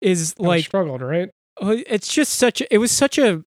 [0.00, 1.30] is like struggled, right?
[1.60, 3.42] Oh, it's just such a, it was such a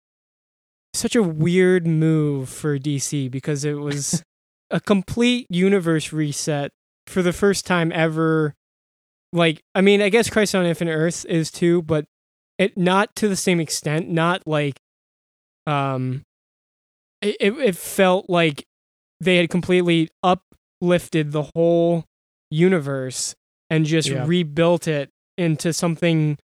[0.95, 4.23] such a weird move for DC because it was
[4.71, 6.71] a complete universe reset
[7.07, 8.55] for the first time ever
[9.33, 12.05] like I mean I guess Crisis on Infinite Earth is too but
[12.59, 14.79] it not to the same extent not like
[15.67, 16.23] um
[17.23, 18.65] it it, felt like
[19.21, 20.09] they had completely
[20.81, 22.05] uplifted the whole
[22.51, 23.35] universe
[23.71, 24.25] and just Yeah.
[24.27, 26.39] rebuilt it into something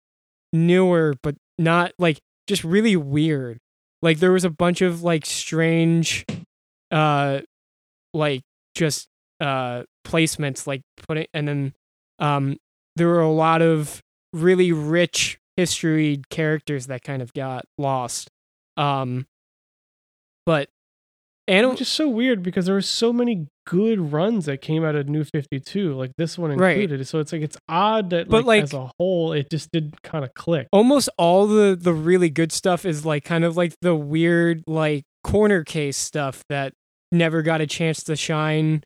[0.54, 3.58] newer but not like just really weird
[4.02, 6.26] like there was a bunch of like strange
[6.92, 7.40] uh
[8.14, 8.42] like
[8.76, 9.08] just
[9.40, 11.74] uh placements like putting and then
[12.20, 12.58] um
[12.98, 14.02] there were a lot of
[14.34, 18.30] really rich history characters that kind of got lost
[18.76, 19.26] um
[20.46, 20.68] but
[21.52, 24.96] animal Which is so weird because there were so many good runs that came out
[24.96, 26.78] of New 52, like this one Right.
[26.80, 27.06] included.
[27.08, 30.02] So it's like it's odd that But, like, like- as a whole it just did
[30.04, 30.68] kind of click.
[30.72, 35.04] almost all the the really good stuff is like kind of like the weird like
[35.24, 36.74] corner case stuff that
[37.12, 38.84] never got a chance to shine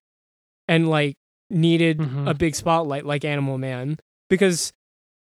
[0.67, 1.15] and like
[1.49, 2.29] needed Mhm.
[2.29, 3.97] a big spotlight like Animal Man
[4.29, 4.73] because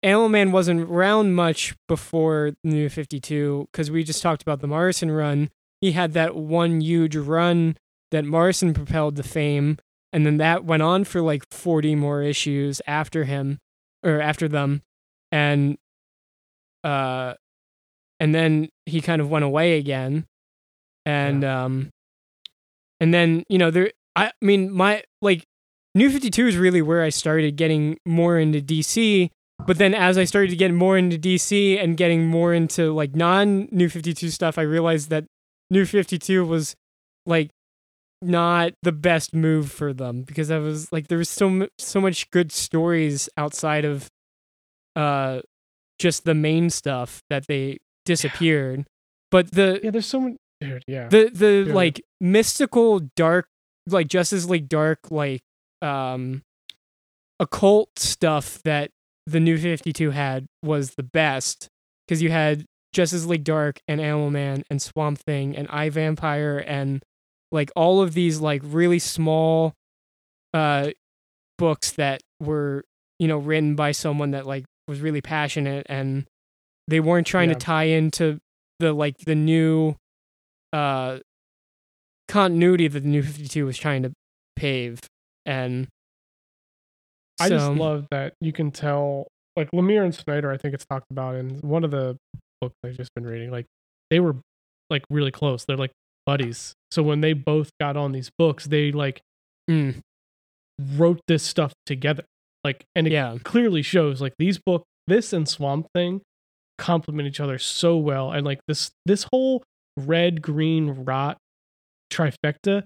[0.03, 5.11] Animal Man wasn't around much before New 52 cuz we just talked about the Morrison
[5.11, 5.49] run.
[5.81, 7.77] He had that one huge run
[8.11, 9.79] that Morrison propelled to fame
[10.13, 13.59] and then that went on for like 40 more issues after him
[14.03, 14.83] or after them
[15.31, 15.77] and
[16.85, 17.35] uh
[18.21, 20.25] and then he kind of went away again
[21.05, 21.91] and um
[23.01, 25.45] and then you know there i mean my like
[25.95, 29.31] new 52 is really where i started getting more into dc
[29.67, 33.15] but then as i started to get more into dc and getting more into like
[33.15, 35.25] non new 52 stuff i realized that
[35.71, 36.75] new 52 was
[37.27, 37.51] like
[38.23, 42.31] not the best move for them because I was like there was so so much
[42.31, 44.09] good stories outside of
[44.97, 45.41] uh
[45.99, 48.87] just the main stuff that they disappeared.
[49.31, 51.09] But the Yeah, there's so many dude, yeah.
[51.09, 51.75] the the Yeah.
[51.75, 53.47] like mystical dark
[53.87, 55.43] like Justice League dark like
[55.83, 56.43] um
[57.41, 58.91] occult stuff that
[59.27, 61.69] the New Fifty Two had was the best
[62.07, 66.63] because you had Justice League Dark and Animal Man and Swamp Thing and I Vampire
[66.67, 67.03] and
[67.53, 69.75] like all of these like really small
[70.55, 70.91] uh
[71.59, 72.85] books that were
[73.19, 76.27] you know written by someone that like was really passionate and
[76.87, 77.55] they weren't trying Yeah.
[77.55, 78.39] to tie into
[78.79, 79.95] the like the new
[80.73, 81.19] uh
[82.29, 84.13] continuity that the new 52 was trying to
[84.57, 85.01] pave
[85.47, 85.89] and
[87.41, 90.51] I just love that you can tell, like Lemire and Snyder.
[90.51, 92.17] I think it's talked about in one of the
[92.61, 93.51] books I've just been reading.
[93.51, 93.67] Like
[94.11, 94.37] they were
[94.91, 95.65] like really close.
[95.65, 95.93] They're like
[96.27, 96.75] buddies.
[96.91, 99.21] So when they both got on these books, they like
[99.71, 100.01] Mm,
[100.97, 102.25] wrote this stuff together.
[102.65, 106.23] Like, and it yeah clearly shows like these book, this and Swamp Thing,
[106.79, 108.31] complement each other so well.
[108.33, 109.63] And like this, this whole
[109.99, 111.37] red, green, rot
[112.11, 112.85] trifecta,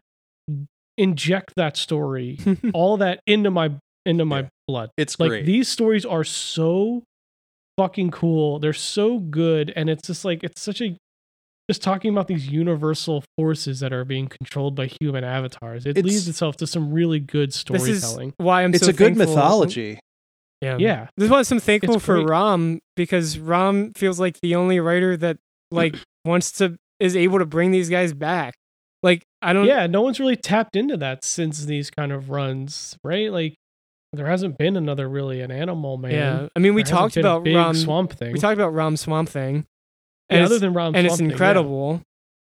[0.99, 2.39] inject that story,
[2.75, 3.71] all that into my
[4.05, 4.49] into my Yeah.
[4.67, 4.91] blood.
[4.97, 5.47] It's like great.
[5.47, 7.03] these stories are so
[7.79, 8.59] fucking cool.
[8.59, 10.97] They're so good and it's just like it's such a
[11.71, 16.05] just talking about these universal forces that are being controlled by human avatars it It's-
[16.05, 18.35] leads itself to some really good this is storytelling.
[18.39, 19.99] why i'm it's so a good thankful- mythology.
[20.61, 20.77] yeah.
[20.79, 21.07] Yeah.
[21.17, 22.29] This is why i'm thankful It's for great.
[22.29, 25.39] ram because ram feels like the only writer that
[25.71, 25.95] like
[26.27, 28.55] wants to is able to bring these guys back.
[29.03, 32.97] Like i don't yeah no one's really tapped into that since these kind of runs
[33.05, 33.31] right?
[33.33, 33.55] Like
[34.13, 37.45] there hasn't been another really an animal man yeah i mean we There talked about
[37.45, 39.67] big ram swamp thing we talked about ram swamp thing
[40.31, 41.33] Yeah, and other it's, than Ram and it's Swamp Thing, yeah.
[41.33, 42.03] incredible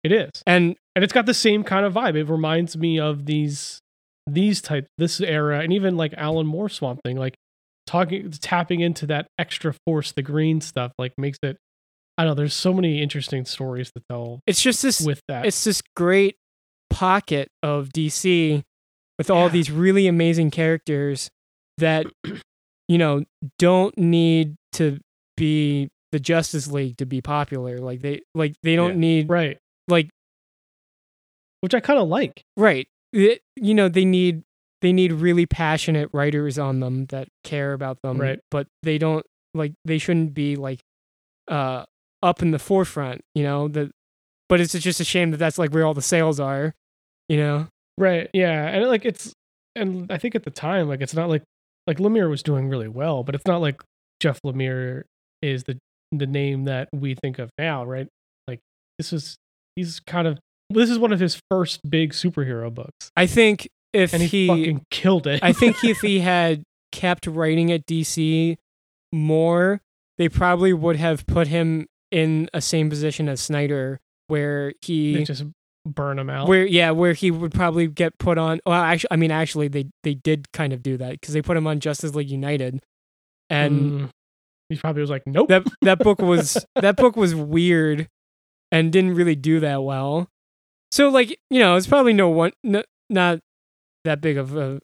[0.05, 2.17] it is and and it's got the same kind of vibe.
[2.17, 3.81] It reminds me of these
[4.27, 7.35] these type this era, and even like Alan Moore Swamp Thing, like
[7.87, 11.57] talking tapping into that extra force, the green stuff, like makes it.
[12.19, 12.35] I don't know.
[12.35, 15.47] There's so many interesting stories to tell it's just this with that.
[15.47, 16.37] it's this great
[16.91, 18.63] pocket of DC
[19.19, 19.53] with all Yeah.
[19.53, 21.31] these really amazing characters
[21.79, 22.07] that
[22.89, 23.25] you know
[23.59, 24.99] don't need to
[25.37, 27.79] be the Justice League to be popular.
[27.79, 28.99] Like they like they don't Yeah.
[28.99, 29.59] need right,
[29.89, 30.09] like
[31.61, 32.43] which I kind of like.
[32.57, 32.87] right.
[33.13, 34.43] It- you know they need
[34.81, 38.19] they need really passionate writers on them that care about them.
[38.21, 38.41] Right.
[38.51, 40.81] But they don't like they shouldn't be like
[41.49, 41.85] uh
[42.23, 43.91] up in the forefront, you know, that
[44.49, 46.75] but it's just a shame that that's like where all the sales are,
[47.29, 47.69] you know.
[47.99, 49.33] Right, yeah, and like it's,
[49.77, 51.43] and I think at the time, like it's not like
[51.87, 53.83] like Lemire was doing really well, but it's not like
[54.21, 55.03] Jeff Lemire
[55.41, 55.79] is the
[56.11, 58.07] the name that we think of now, right?
[58.47, 58.61] Like
[58.99, 59.37] this is
[59.77, 60.39] he's kind of
[60.71, 64.47] this is one of his first big superhero books, I think if and he, he,
[64.49, 65.43] fucking killed it.
[65.43, 66.63] I think if he had
[66.93, 68.57] kept writing at DC
[69.13, 69.81] more,
[70.19, 75.25] they probably would have put him in a same position as Snyder, where they he,
[75.25, 75.45] just
[75.85, 76.49] burn him out.
[76.49, 78.61] where yeah, where he would probably get put on.
[78.67, 81.57] Well, actually, I mean, actually, they they did kind of do that because they put
[81.57, 82.81] him on Justice League United,
[83.51, 84.11] and Mm.
[84.69, 85.49] he probably was like, nope.
[85.49, 88.09] that that book was that book was weird
[88.71, 90.29] and didn't really do that well.
[90.93, 93.41] So like you know, it's probably no one no, not
[94.05, 94.81] that big of a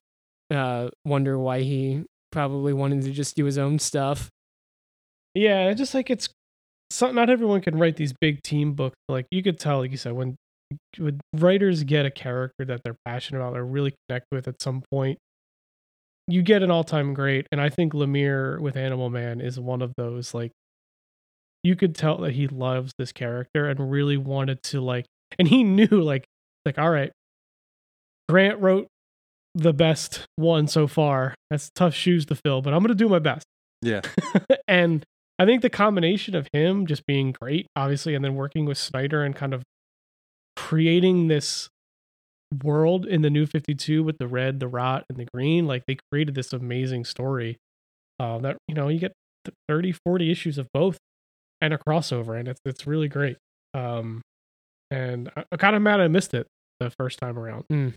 [0.51, 4.31] uh, wonder why he probably wanted to just do his own stuff.
[5.35, 6.29] Yeah, just like it's
[6.91, 8.97] so, not everyone can write these big team books.
[9.09, 10.37] Like you could tell, like you said, when
[10.99, 14.83] when writers get a character that they're passionate about or really connect with at some
[14.91, 15.19] point,
[16.27, 17.47] you get an all time great.
[17.51, 20.35] And I think Lemire with Animal Man is one of those.
[20.35, 20.53] Like
[21.63, 25.07] you could tell that he loves this character and really wanted to like,
[25.39, 26.25] and he knew like
[26.65, 27.13] like all right,
[28.29, 28.89] Grant wrote
[29.55, 31.35] the best one so far.
[31.51, 33.45] That's tough shoes to fill, but I'm gonna do my best
[33.83, 34.03] Yeah.
[34.69, 35.05] and
[35.39, 39.23] I think the combination of him just being great, obviously, and then working with Snyder
[39.23, 39.63] and kind of
[40.59, 41.69] creating this
[42.65, 45.97] world in the new 52 with the red, the rot, and the green, like they
[46.11, 47.57] created this amazing story.
[48.19, 49.13] Uh, that, you know, you get
[49.45, 50.97] th- 30, 40 issues of both
[51.61, 53.37] and a crossover, and it's, it's really great.
[53.75, 54.21] Um,
[54.91, 56.47] and I, I'm kind of mad I missed it
[56.81, 57.65] the first time around.
[57.71, 57.93] 'Cause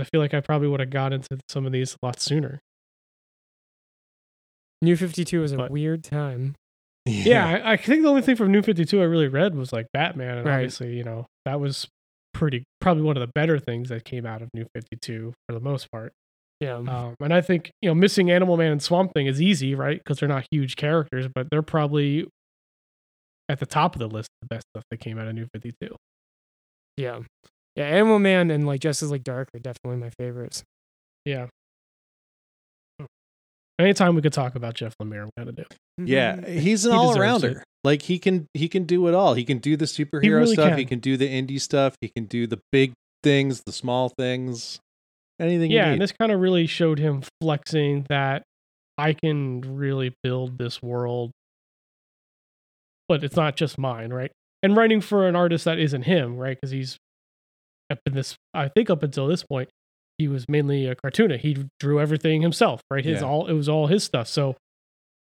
[0.00, 2.58] I feel like I probably would have got into some of these a lot sooner.
[4.82, 6.54] New Fifty Two was a But- weird time.
[7.06, 9.72] Yeah, I, I think the only thing from New Fifty Two I really read was
[9.72, 10.54] like Batman, and Right.
[10.56, 11.86] obviously, you know, that was
[12.34, 15.54] pretty probably one of the better things that came out of New Fifty Two for
[15.54, 16.12] the most part.
[16.60, 19.74] Yeah, Um, and I think you know, missing Animal Man and Swamp Thing is easy,
[19.74, 19.98] right?
[19.98, 22.26] Because they're not huge characters, but they're probably
[23.48, 25.46] at the top of the list of the best stuff that came out of New
[25.52, 25.94] Fifty Two.
[26.96, 27.20] yeah,
[27.76, 27.84] yeah.
[27.84, 30.64] Animal Man and like Justice League Dark are definitely my favorites.
[31.24, 31.46] Yeah.
[33.78, 35.62] Anytime we could talk about Jeff Lemire, we gotta do.
[36.00, 36.06] Mm-hmm.
[36.06, 37.62] Yeah, he's an He all deserves arounder.
[37.84, 39.34] Like he can he can do it all.
[39.34, 40.70] He can do the superhero really stuff.
[40.70, 40.78] can.
[40.78, 41.94] He can do the indie stuff.
[42.00, 44.80] He can do the big things, the small things.
[45.38, 48.42] anything yeah, you and this kind of really showed him flexing that
[48.98, 51.32] I can really build this world,
[53.08, 54.32] but it's not just mine, right?
[54.62, 56.56] And writing for an artist that isn't him, right?
[56.56, 56.96] Because he's
[57.90, 59.68] up in this, I think up until this point,
[60.18, 61.42] he was mainly a cartoonist.
[61.42, 63.04] He drew everything himself, right?
[63.04, 63.26] His Yeah.
[63.28, 64.28] all it was all his stuff.
[64.28, 64.56] So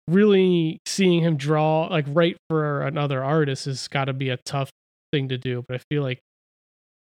[0.08, 4.70] really seeing him draw, like write for another artist, has got to be a tough
[5.12, 5.64] thing to do.
[5.68, 6.20] But I feel like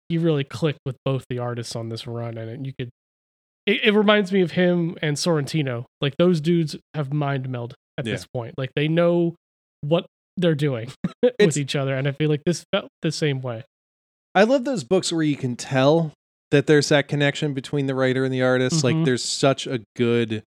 [0.09, 2.89] he really clicked with both the artists on this run, and you could.
[3.65, 5.85] It, it reminds me of him and Sorrentino.
[6.01, 8.13] Like those dudes have mind meld at Yeah.
[8.13, 8.55] this point.
[8.57, 9.35] Like they know
[9.81, 10.05] what
[10.37, 10.91] they're doing
[11.39, 13.63] with each other, and I feel like this felt the same way.
[14.35, 16.11] I love those books where you can tell
[16.51, 18.83] that there's that connection between the writer and the artist.
[18.83, 19.05] Like Mhm.
[19.05, 20.43] there's such a good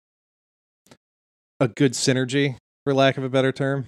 [1.61, 3.86] a good synergy, for lack of a better term.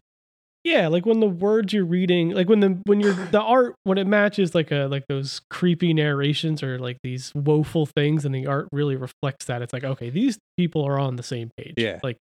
[0.65, 3.99] Yeah, like when the words you're reading, like when the when you're the art when
[3.99, 8.47] it matches like a like those creepy narrations or like these woeful things, and the
[8.47, 9.63] art really reflects that.
[9.63, 11.75] It's like okay, these people are on the same page.
[11.77, 12.01] Yeah.
[12.03, 12.17] like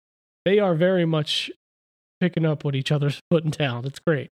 [0.45, 1.51] they are very much
[2.21, 3.87] picking up what each other's putting down.
[3.87, 4.29] It's great,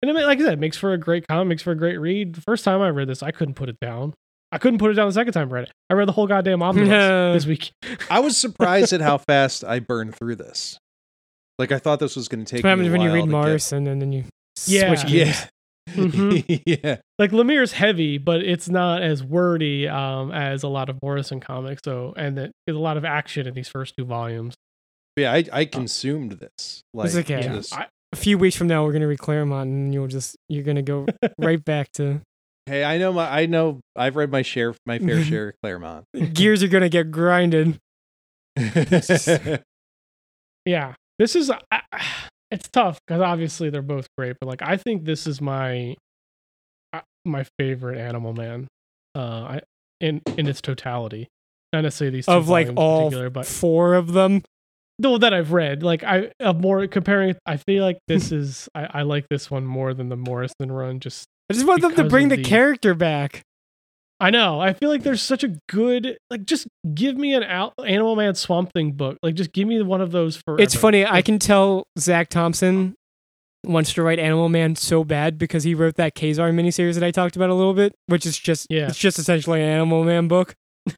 [0.00, 1.76] and I mean, like I said, it makes for a great comic, makes for a
[1.76, 2.34] great read.
[2.36, 4.14] The first time I read this, I couldn't put it down.
[4.52, 5.72] I couldn't put it down the second time I read it.
[5.90, 6.88] I read the whole goddamn omnibus
[7.44, 7.72] this week.
[8.10, 10.78] I was surprised at how fast I burned through this.
[11.58, 12.62] Like I thought this was going to take.
[12.64, 14.24] What happens when you read to get- Morrison and then you
[14.66, 14.94] Yeah.
[14.94, 15.28] switch gears?
[15.28, 15.46] Yeah.
[15.94, 16.62] Mhm.
[16.66, 16.96] yeah.
[17.18, 21.80] like Lemire's heavy, but it's not as wordy um, as a lot of Morrison comics.
[21.84, 24.54] So, and that there's a lot of action in these first two volumes.
[25.16, 26.82] Yeah, I, I consumed this.
[26.92, 27.40] Like, It's okay.
[27.42, 30.64] Just- I, A few weeks from now, we're gonna read Claremont, and you'll just you're
[30.64, 31.06] gonna go
[31.38, 32.20] right back to
[32.66, 36.04] hey, I know my I know I've read my share my fair share of Claremont.
[36.34, 37.78] gears are gonna get grinded.
[40.64, 41.82] yeah, this is I,
[42.50, 45.96] it's tough because obviously they're both great, but like I think this is my
[46.92, 48.68] uh, my favorite Animal Man,
[49.14, 49.60] uh, I,
[50.00, 51.28] in in its totality.
[51.72, 54.42] Not necessarily these two Of like in all particular, but four of them.
[54.98, 55.82] no, that I've read.
[55.82, 57.34] Like I, of more comparing.
[57.44, 61.00] I feel like this is I, I like this one more than the Morrison run.
[61.00, 63.42] Just I just want them to bring the the- character back.
[64.18, 64.58] I know.
[64.60, 66.46] I feel like there's such a good like.
[66.46, 69.18] Just give me an Al- Animal Man Swamp Thing book.
[69.22, 70.58] Like, just give me one of those for.
[70.58, 71.04] It's funny.
[71.04, 72.94] I can tell Zac Thompson
[73.62, 77.10] wants to write Animal Man so bad because he wrote that Ka-Zar miniseries that I
[77.10, 78.86] talked about a little bit, which is just Yeah.
[78.88, 80.54] it's just essentially an Animal Man book.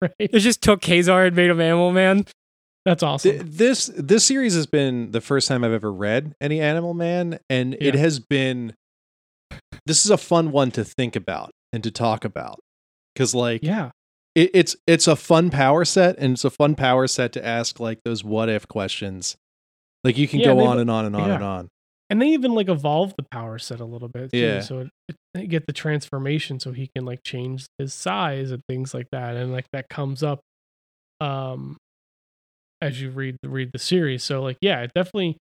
[0.00, 0.12] right.
[0.20, 2.24] It just took Ka-Zar and made him Animal Man.
[2.84, 3.30] That's awesome.
[3.32, 7.40] Th- this this series has been the first time I've ever read any Animal Man,
[7.50, 8.74] and it has been.
[9.86, 12.60] This is a fun one to think about and to talk about,
[13.14, 13.90] because like yeah.
[14.34, 17.80] it, it's it's a fun power set, and it's a fun power set to ask
[17.80, 19.36] like those what if questions.
[20.04, 21.34] Like you can Yeah, go on and on and on yeah.
[21.34, 21.68] and on.
[22.10, 24.30] And they even like evolve the power set a little bit.
[24.30, 24.60] Too, Yeah.
[24.60, 28.62] So it, it, they get the transformation so he can like change his size and
[28.68, 29.36] things like that.
[29.36, 30.40] And like that comes up
[31.20, 31.78] um
[32.82, 34.22] as you read read the series.
[34.22, 35.38] So like yeah, it definitely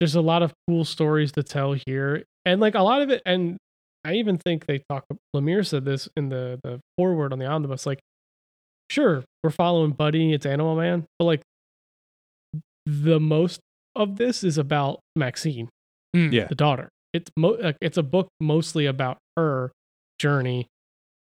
[0.00, 2.24] there's a lot of cool stories to tell here.
[2.44, 3.56] And like a lot of it and
[4.04, 5.04] I even think they talk
[5.36, 8.00] Lemire said this in the the forward on the omnibus, like
[8.88, 11.42] sure, we're following Buddy, it's Animal Man, but like
[12.86, 13.60] the most
[13.94, 15.68] of this is about Maxine
[16.14, 16.32] Hmm.
[16.32, 16.46] Yeah.
[16.48, 16.88] the daughter.
[17.12, 19.70] It's mo- like, it's a book mostly about her
[20.18, 20.66] journey,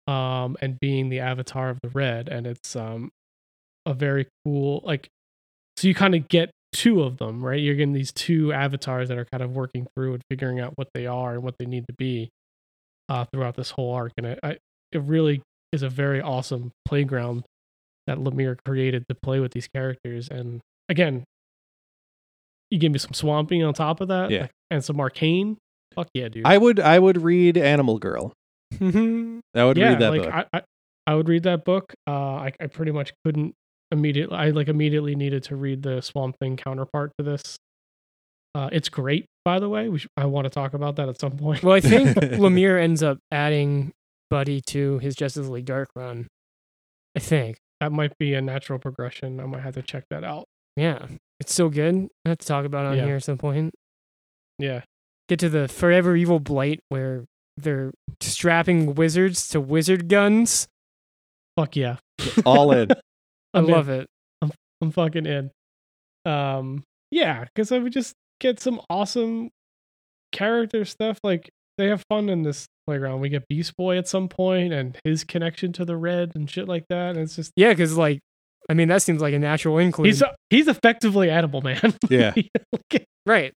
[0.08, 3.10] um, and being the avatar of the red, and it's um,
[3.86, 5.08] a very cool like.
[5.76, 7.60] So you kind of get two of them, right?
[7.60, 10.88] You're getting these two avatars that are kind of working through and figuring out what
[10.94, 12.30] they are and what they need to be,
[13.08, 14.56] uh, throughout this whole arc, and it I,
[14.92, 15.42] it really
[15.72, 17.44] is a very awesome playground
[18.06, 21.24] that Lemire created to play with these characters, and again.
[22.70, 24.46] You give me some Swamp Thing on top of that, Yeah.
[24.70, 25.58] and some arcane.
[25.94, 26.46] Fuck yeah, dude.
[26.46, 28.32] I would I would read Animal Girl.
[28.80, 28.84] I
[29.64, 30.32] would yeah, read that like book.
[30.32, 30.62] I, I,
[31.06, 31.92] I would read that book.
[32.06, 33.54] Uh, I, I pretty much couldn't
[33.92, 34.36] immediately.
[34.36, 37.56] I like immediately needed to read the Swamp Thing counterpart to this.
[38.54, 39.88] Uh, it's great, by the way.
[39.88, 41.62] We should, I want to talk about that at some point.
[41.62, 43.92] Well, I think Lemire ends up adding
[44.30, 46.26] Buddy to his Justice League Dark run.
[47.16, 47.58] I think.
[47.80, 49.38] that might be a natural progression.
[49.40, 50.44] I might have to check that out.
[50.76, 51.06] Yeah.
[51.40, 52.08] It's so good.
[52.24, 53.04] I have to talk about it on Yeah.
[53.06, 53.74] here at some point.
[54.58, 54.82] Yeah,
[55.28, 57.24] Get to the Forever Evil Blight where
[57.56, 57.90] they're
[58.20, 60.68] strapping wizards to wizard guns.
[61.58, 61.96] fuck yeah.
[62.46, 62.88] All in.
[63.54, 63.70] I I'm in.
[63.70, 64.06] love it.
[64.40, 65.50] I'm I'm fucking in.
[66.24, 69.50] Um, yeah, because I would just get some awesome
[70.32, 71.18] character stuff.
[71.22, 73.20] Like they have fun in this playground.
[73.20, 76.68] We get Beast Boy at some point and his connection to the red and shit
[76.68, 77.10] like that.
[77.10, 78.20] And it's just Yeah, because like,
[78.70, 80.06] I mean, that seems like a natural include.
[80.06, 81.94] he's he's effectively Animal Man.
[82.10, 82.32] Yeah.
[82.90, 83.52] Like, right.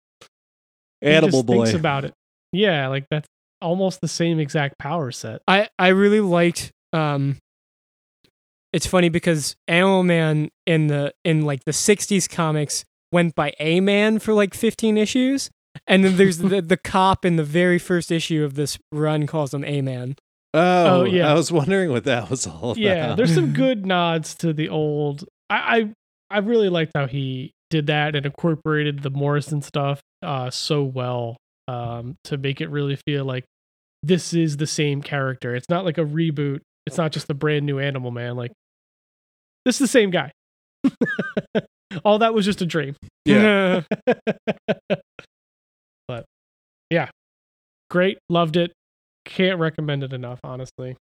[1.01, 1.65] he Animal Boy.
[1.65, 2.13] thinks about it.
[2.53, 3.27] Yeah, like that's
[3.61, 5.41] almost the same exact power set.
[5.49, 7.39] I I really liked um
[8.73, 13.81] it's funny because Animal Man in the in like the '60s comics went by A
[13.81, 15.51] Man for like 15 issues,
[15.87, 19.53] and then there's the the cop in the very first issue of this run calls
[19.55, 20.17] him A Man.
[20.55, 21.31] Oh, Oh, yeah.
[21.31, 22.77] I was wondering what that was all about.
[22.77, 25.25] Yeah, there's some good nods to the old.
[25.49, 25.57] I,
[26.31, 30.83] I I really liked how he did that and incorporated the Morrison stuff uh so
[30.85, 31.39] well
[31.69, 33.45] um to make it really feel like
[34.03, 35.55] this is the same character.
[35.55, 36.61] It's not like a reboot.
[36.87, 38.37] It's not just a brand new Animal Man.
[38.37, 38.53] Like
[39.65, 40.33] this is the same guy.
[42.05, 42.97] All that was just a dream.
[43.25, 43.83] Yeah.
[46.09, 46.25] but
[46.91, 47.09] yeah,
[47.91, 48.19] great.
[48.29, 48.73] Loved it.
[49.25, 50.97] Can't recommend it enough, honestly.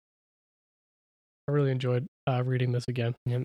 [1.48, 3.16] I really enjoyed uh, reading this again.
[3.28, 3.44] All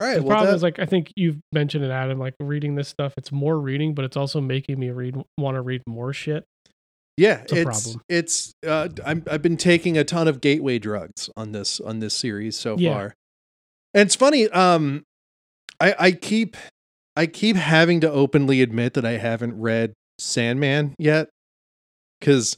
[0.00, 0.14] right.
[0.16, 2.18] The Well, problem that- is, like, I think you've mentioned it, Adam.
[2.18, 5.60] Like, reading this stuff, it's more reading, but it's also making me read, want to
[5.62, 6.44] read more shit.
[7.16, 8.02] yeah, it's a it's problem.
[8.08, 8.52] it's.
[8.66, 12.56] Uh, I'm I've been taking a ton of gateway drugs on this on this series
[12.56, 12.92] so Yeah.
[12.94, 13.14] far,
[14.02, 14.48] it's funny.
[14.50, 15.02] Um,
[15.80, 16.56] I I keep
[17.16, 21.28] I keep having to openly admit that I haven't read Sandman yet,
[22.20, 22.56] because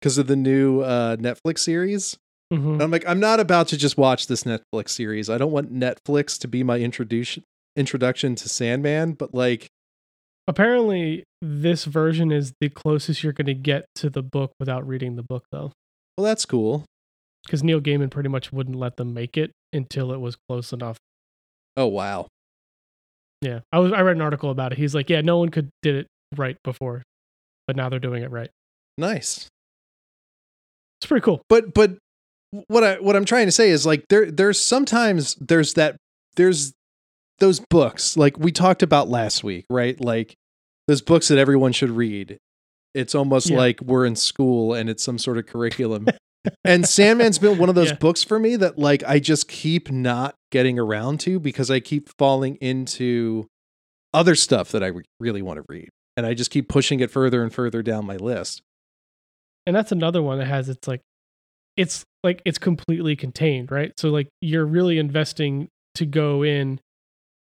[0.00, 2.16] because of the new uh, Netflix series.
[2.52, 2.74] Mhm.
[2.74, 5.28] And I'm like, I'm not about to just watch this Netflix series.
[5.28, 7.42] I don't want Netflix to be my introduction
[7.76, 9.66] introduction to Sandman, but like,
[10.48, 15.16] Apparently, this version is the closest you're going to get to the book without reading
[15.16, 15.72] the book, though,
[16.16, 16.84] well, that's cool.
[17.44, 20.96] because Neil Gaiman pretty much wouldn't let them make it until it was close enough.
[21.76, 22.26] Oh wow.
[23.42, 24.78] Yeah, I was I read an article about it.
[24.78, 26.06] He's like, yeah, no one could did it
[26.36, 27.02] right before,
[27.66, 28.50] but now they're doing it right.
[28.98, 29.48] Nice.
[31.00, 31.42] It's pretty cool.
[31.48, 31.98] But but
[32.68, 35.96] what I what I'm trying to say is like there there's sometimes there's that
[36.36, 36.72] there's
[37.38, 40.00] those books like we talked about last week, right?
[40.00, 40.34] Like
[40.88, 42.38] those books that everyone should read.
[42.94, 43.58] It's almost Yeah.
[43.58, 46.06] like we're in school and it's some sort of curriculum.
[46.64, 47.96] and Sandman's been one of those Yeah.
[47.96, 52.08] books for me that like I just keep not getting around to because I keep
[52.18, 53.46] falling into
[54.14, 55.88] other stuff that I re- really want to read.
[56.16, 58.62] And I just keep pushing it further and further down my list.
[59.66, 61.00] and that's another one that has it's like
[61.76, 66.80] it's like it's completely contained right so like you're really investing to go in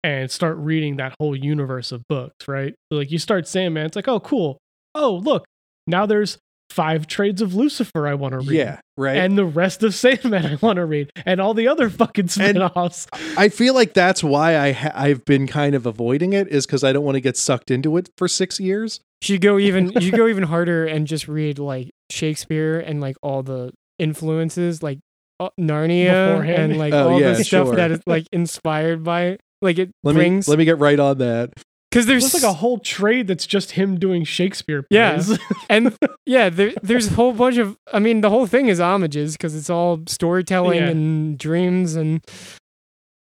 [0.02, 3.96] and start reading that whole universe of books right so like you start sandman it's
[3.96, 4.58] like oh cool
[4.94, 5.44] oh look
[5.86, 6.38] now there's
[6.70, 9.16] five trades of lucifer i want to read Yeah, right.
[9.16, 13.06] and the rest of sandman i want to read and all the other fucking spin-offs
[13.36, 16.82] I feel like that's why I ha- I've been kind of avoiding it is because
[16.84, 19.00] I don't want to get sucked into it for six years.
[19.22, 23.00] You should go even you should go even harder and just read like Shakespeare and
[23.00, 24.98] like all the influences like
[25.40, 26.72] uh, Narnia Beforehand.
[26.72, 27.76] and like Oh, all yeah, the stuff sure.
[27.76, 29.40] that is like inspired by it.
[29.62, 31.50] Like it Let brings me let me get right on that.
[31.94, 35.30] Because there's there's like a whole trade that's just him doing shakespeare plays.
[35.30, 35.36] Yeah.
[35.68, 35.96] and
[36.26, 37.76] yeah, there, there's a whole bunch of.
[37.92, 40.88] I mean, the whole thing is homages because it's all storytelling Yeah.
[40.88, 42.20] and dreams and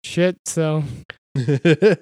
[0.05, 0.37] shit.
[0.45, 0.83] So
[1.35, 1.95] yeah,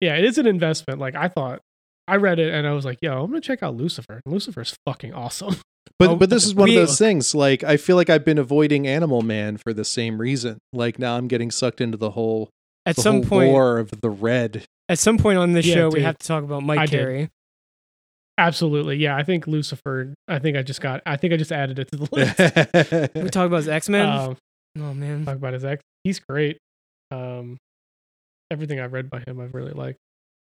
[0.00, 1.00] it is an investment.
[1.00, 1.62] Like I thought,
[2.06, 4.20] I read it and I was like, yo, I'm gonna check out Lucifer.
[4.24, 5.56] Lucifer's fucking awesome.
[5.98, 7.34] but Oh, but this is one of those things.
[7.34, 10.58] Like I feel like I've been avoiding Animal Man for the same reason.
[10.72, 12.50] Like now I'm getting sucked into the whole
[12.86, 14.64] at the some whole point, lore of the red.
[14.88, 16.98] At some point on this Yeah, show, we have to talk about Mike I did.
[17.00, 17.28] Carey.
[18.38, 19.16] Absolutely, yeah.
[19.16, 20.14] I think Lucifer.
[20.28, 21.02] I think I just got.
[21.04, 22.08] I think I just added it to the
[23.10, 23.14] list.
[23.14, 24.06] We talk about his X Men.
[24.08, 24.36] um,
[24.78, 25.82] oh man, talk about his ex.
[26.04, 26.58] He's great.
[27.10, 27.56] Um,
[28.50, 29.98] everything I've read by him, I've really liked.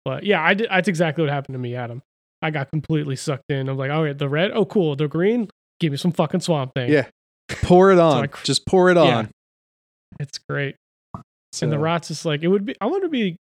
[0.05, 0.69] But yeah, I did.
[0.71, 2.01] That's exactly what happened to me, Adam.
[2.43, 3.69] I got completely sucked in.
[3.69, 4.53] I'm like, oh, yeah, the red.
[4.55, 4.95] Oh, cool.
[4.97, 5.49] The green.
[5.81, 6.91] Give me some fucking swamp thing.
[6.91, 7.07] Yeah.
[7.63, 8.23] pour it on.
[8.23, 9.17] I cr- Just pour it Yeah.
[9.17, 9.31] on.
[10.21, 10.77] it's great.
[11.53, 12.75] So, And the Rot's just like it would be.
[12.81, 13.37] I want to be.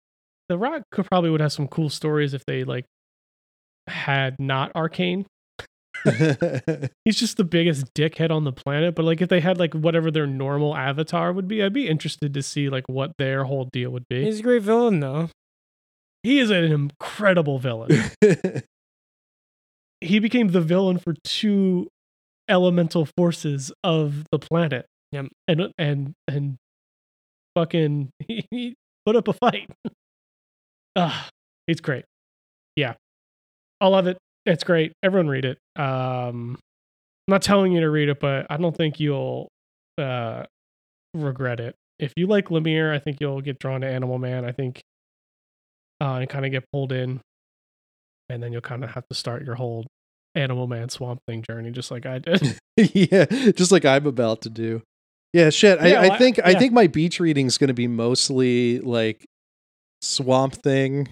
[0.50, 2.86] The Rot could probably would have some cool stories if they like
[3.88, 5.26] had not arcane.
[7.06, 8.96] He's just the biggest dickhead on the planet.
[8.96, 12.34] But like if they had like whatever their normal avatar would be, I'd be interested
[12.34, 14.24] to see like what their whole deal would be.
[14.24, 15.30] he's a great villain though.
[16.24, 18.04] he is an incredible villain.
[20.02, 21.88] he became the villain for two
[22.48, 24.86] elemental forces of the planet.
[25.12, 25.28] Yep.
[25.48, 26.58] And and and
[27.56, 29.70] fucking he, he put up a fight.
[30.96, 31.28] Ah,
[31.68, 32.06] it's great.
[32.76, 32.94] Yeah.
[33.82, 34.18] I love it.
[34.46, 34.94] It's great.
[35.04, 35.58] Everyone read it.
[35.76, 36.58] Um
[37.28, 39.48] I'm not telling you to read it, but I don't think you'll
[39.98, 40.44] uh
[41.14, 41.76] regret it.
[42.00, 44.46] If you like Lemire, I think you'll get drawn to Animal Man.
[44.46, 44.82] I think
[46.02, 47.20] uh and kind of get pulled in
[48.30, 49.86] and then you'll kind of have to start your whole
[50.36, 52.58] Animal Man Swamp Thing journey, just like I did.
[52.78, 54.82] yeah, just like I'm about to do.
[55.34, 55.80] Yeah, shit.
[55.80, 56.60] Yeah, I, well, I I- think I yeah.
[56.60, 59.26] think my beach reading is going to be mostly like
[60.06, 61.08] Swamp Thing,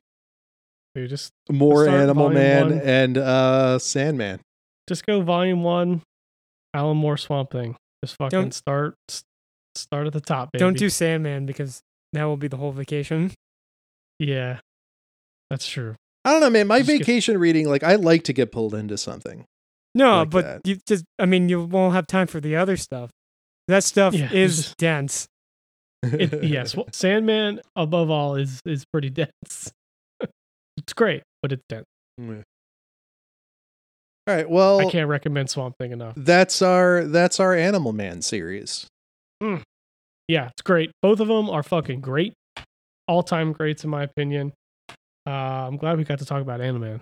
[0.95, 2.81] Dude, just more Start Animal Man, one.
[2.81, 4.39] and uh Sandman.
[4.87, 6.01] just go volume one,
[6.73, 7.75] Alan Moore Swamp Thing.
[8.03, 8.95] Just fucking Don't- start.
[9.75, 10.59] Start at the top, baby.
[10.59, 11.81] Don't do Sandman because
[12.13, 13.31] that will be the whole vacation.
[14.19, 14.59] Yeah,
[15.49, 15.95] that's true.
[16.23, 16.67] I don't know, man.
[16.67, 19.45] My Just get- vacation reading, like I like to get pulled into something.
[19.95, 20.61] No, Like but that.
[20.65, 23.09] you just I mean you won't have time for the other stuff.
[23.67, 25.27] That stuff Yeah, is just- dense.
[26.03, 29.71] It, yes, well, Sandman above all is is pretty dense.
[30.77, 31.85] it's great, but it's dense.
[32.17, 32.41] Yeah.
[34.27, 34.49] All right.
[34.49, 36.13] Well, I can't recommend Swamp Thing enough.
[36.15, 38.87] that's our that's our Animal Man series.
[40.29, 40.91] Yeah, it's great.
[41.01, 42.33] Both of them are fucking great,
[43.07, 44.53] all time greats in my opinion.
[45.27, 45.31] Uh,
[45.67, 46.99] I'm glad we got to talk about Animan.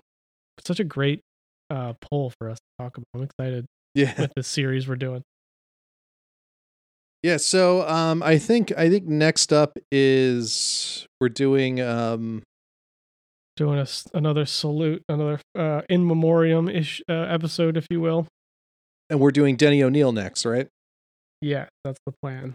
[0.57, 1.21] It's such a great
[1.69, 3.05] uh, poll for us to talk about.
[3.15, 4.13] I'm excited Yeah.
[4.19, 5.21] with this series we're doing.
[7.23, 7.37] Yeah.
[7.37, 12.43] So um, I think I think next up is we're doing um
[13.57, 18.25] Doing a another salute, another uh, in memoriam ish uh, episode, if you will.
[19.09, 20.67] and we're doing Denny O'Neil next, right?
[21.41, 22.53] Yeah, that's the plan.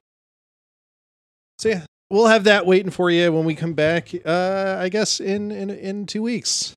[1.59, 4.09] So yeah, we'll have that waiting for you when we come back.
[4.25, 6.73] Uh, I guess in in in two weeks.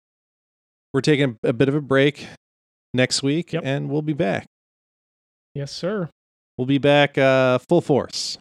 [0.93, 2.27] We're taking a bit of a break
[2.93, 3.63] next week, Yep.
[3.65, 4.47] and we'll be back.
[5.55, 6.09] Yes, sir.
[6.59, 8.37] We'll be back uh, full force,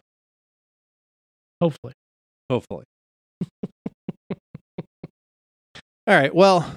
[1.61, 1.93] Hopefully.
[2.49, 2.83] hopefully.
[6.05, 6.35] All right.
[6.35, 6.69] Well,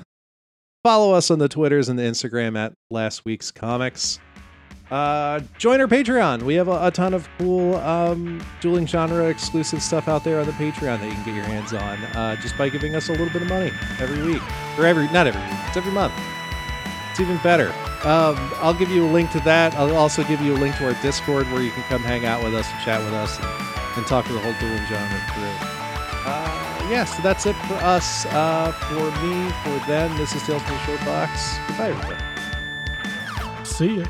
[0.84, 4.20] follow us on the Twitters and the Instagram at Last Week's Comics.
[4.88, 6.44] Uh, join our Patreon.
[6.44, 10.46] We have a, a ton of cool um, dueling genre exclusive stuff out there on
[10.46, 13.10] the Patreon that you can get your hands on uh, just by giving us a
[13.10, 14.42] little bit of money every week,
[14.78, 16.12] or every not every week, it's every month.
[17.12, 17.68] It's even better.
[18.08, 19.74] Um, I'll give you a link to that.
[19.74, 22.42] I'll also give you a link to our Discord where you can come hang out
[22.42, 25.44] with us and chat with us and, and talk to the whole dueling genre crew.
[26.24, 28.24] Uh, yeah, so that's it for us.
[28.30, 31.58] Uh, for me, for them, this is Tales from the Short Box.
[31.68, 32.24] Goodbye, everybody.
[33.62, 34.06] See ya.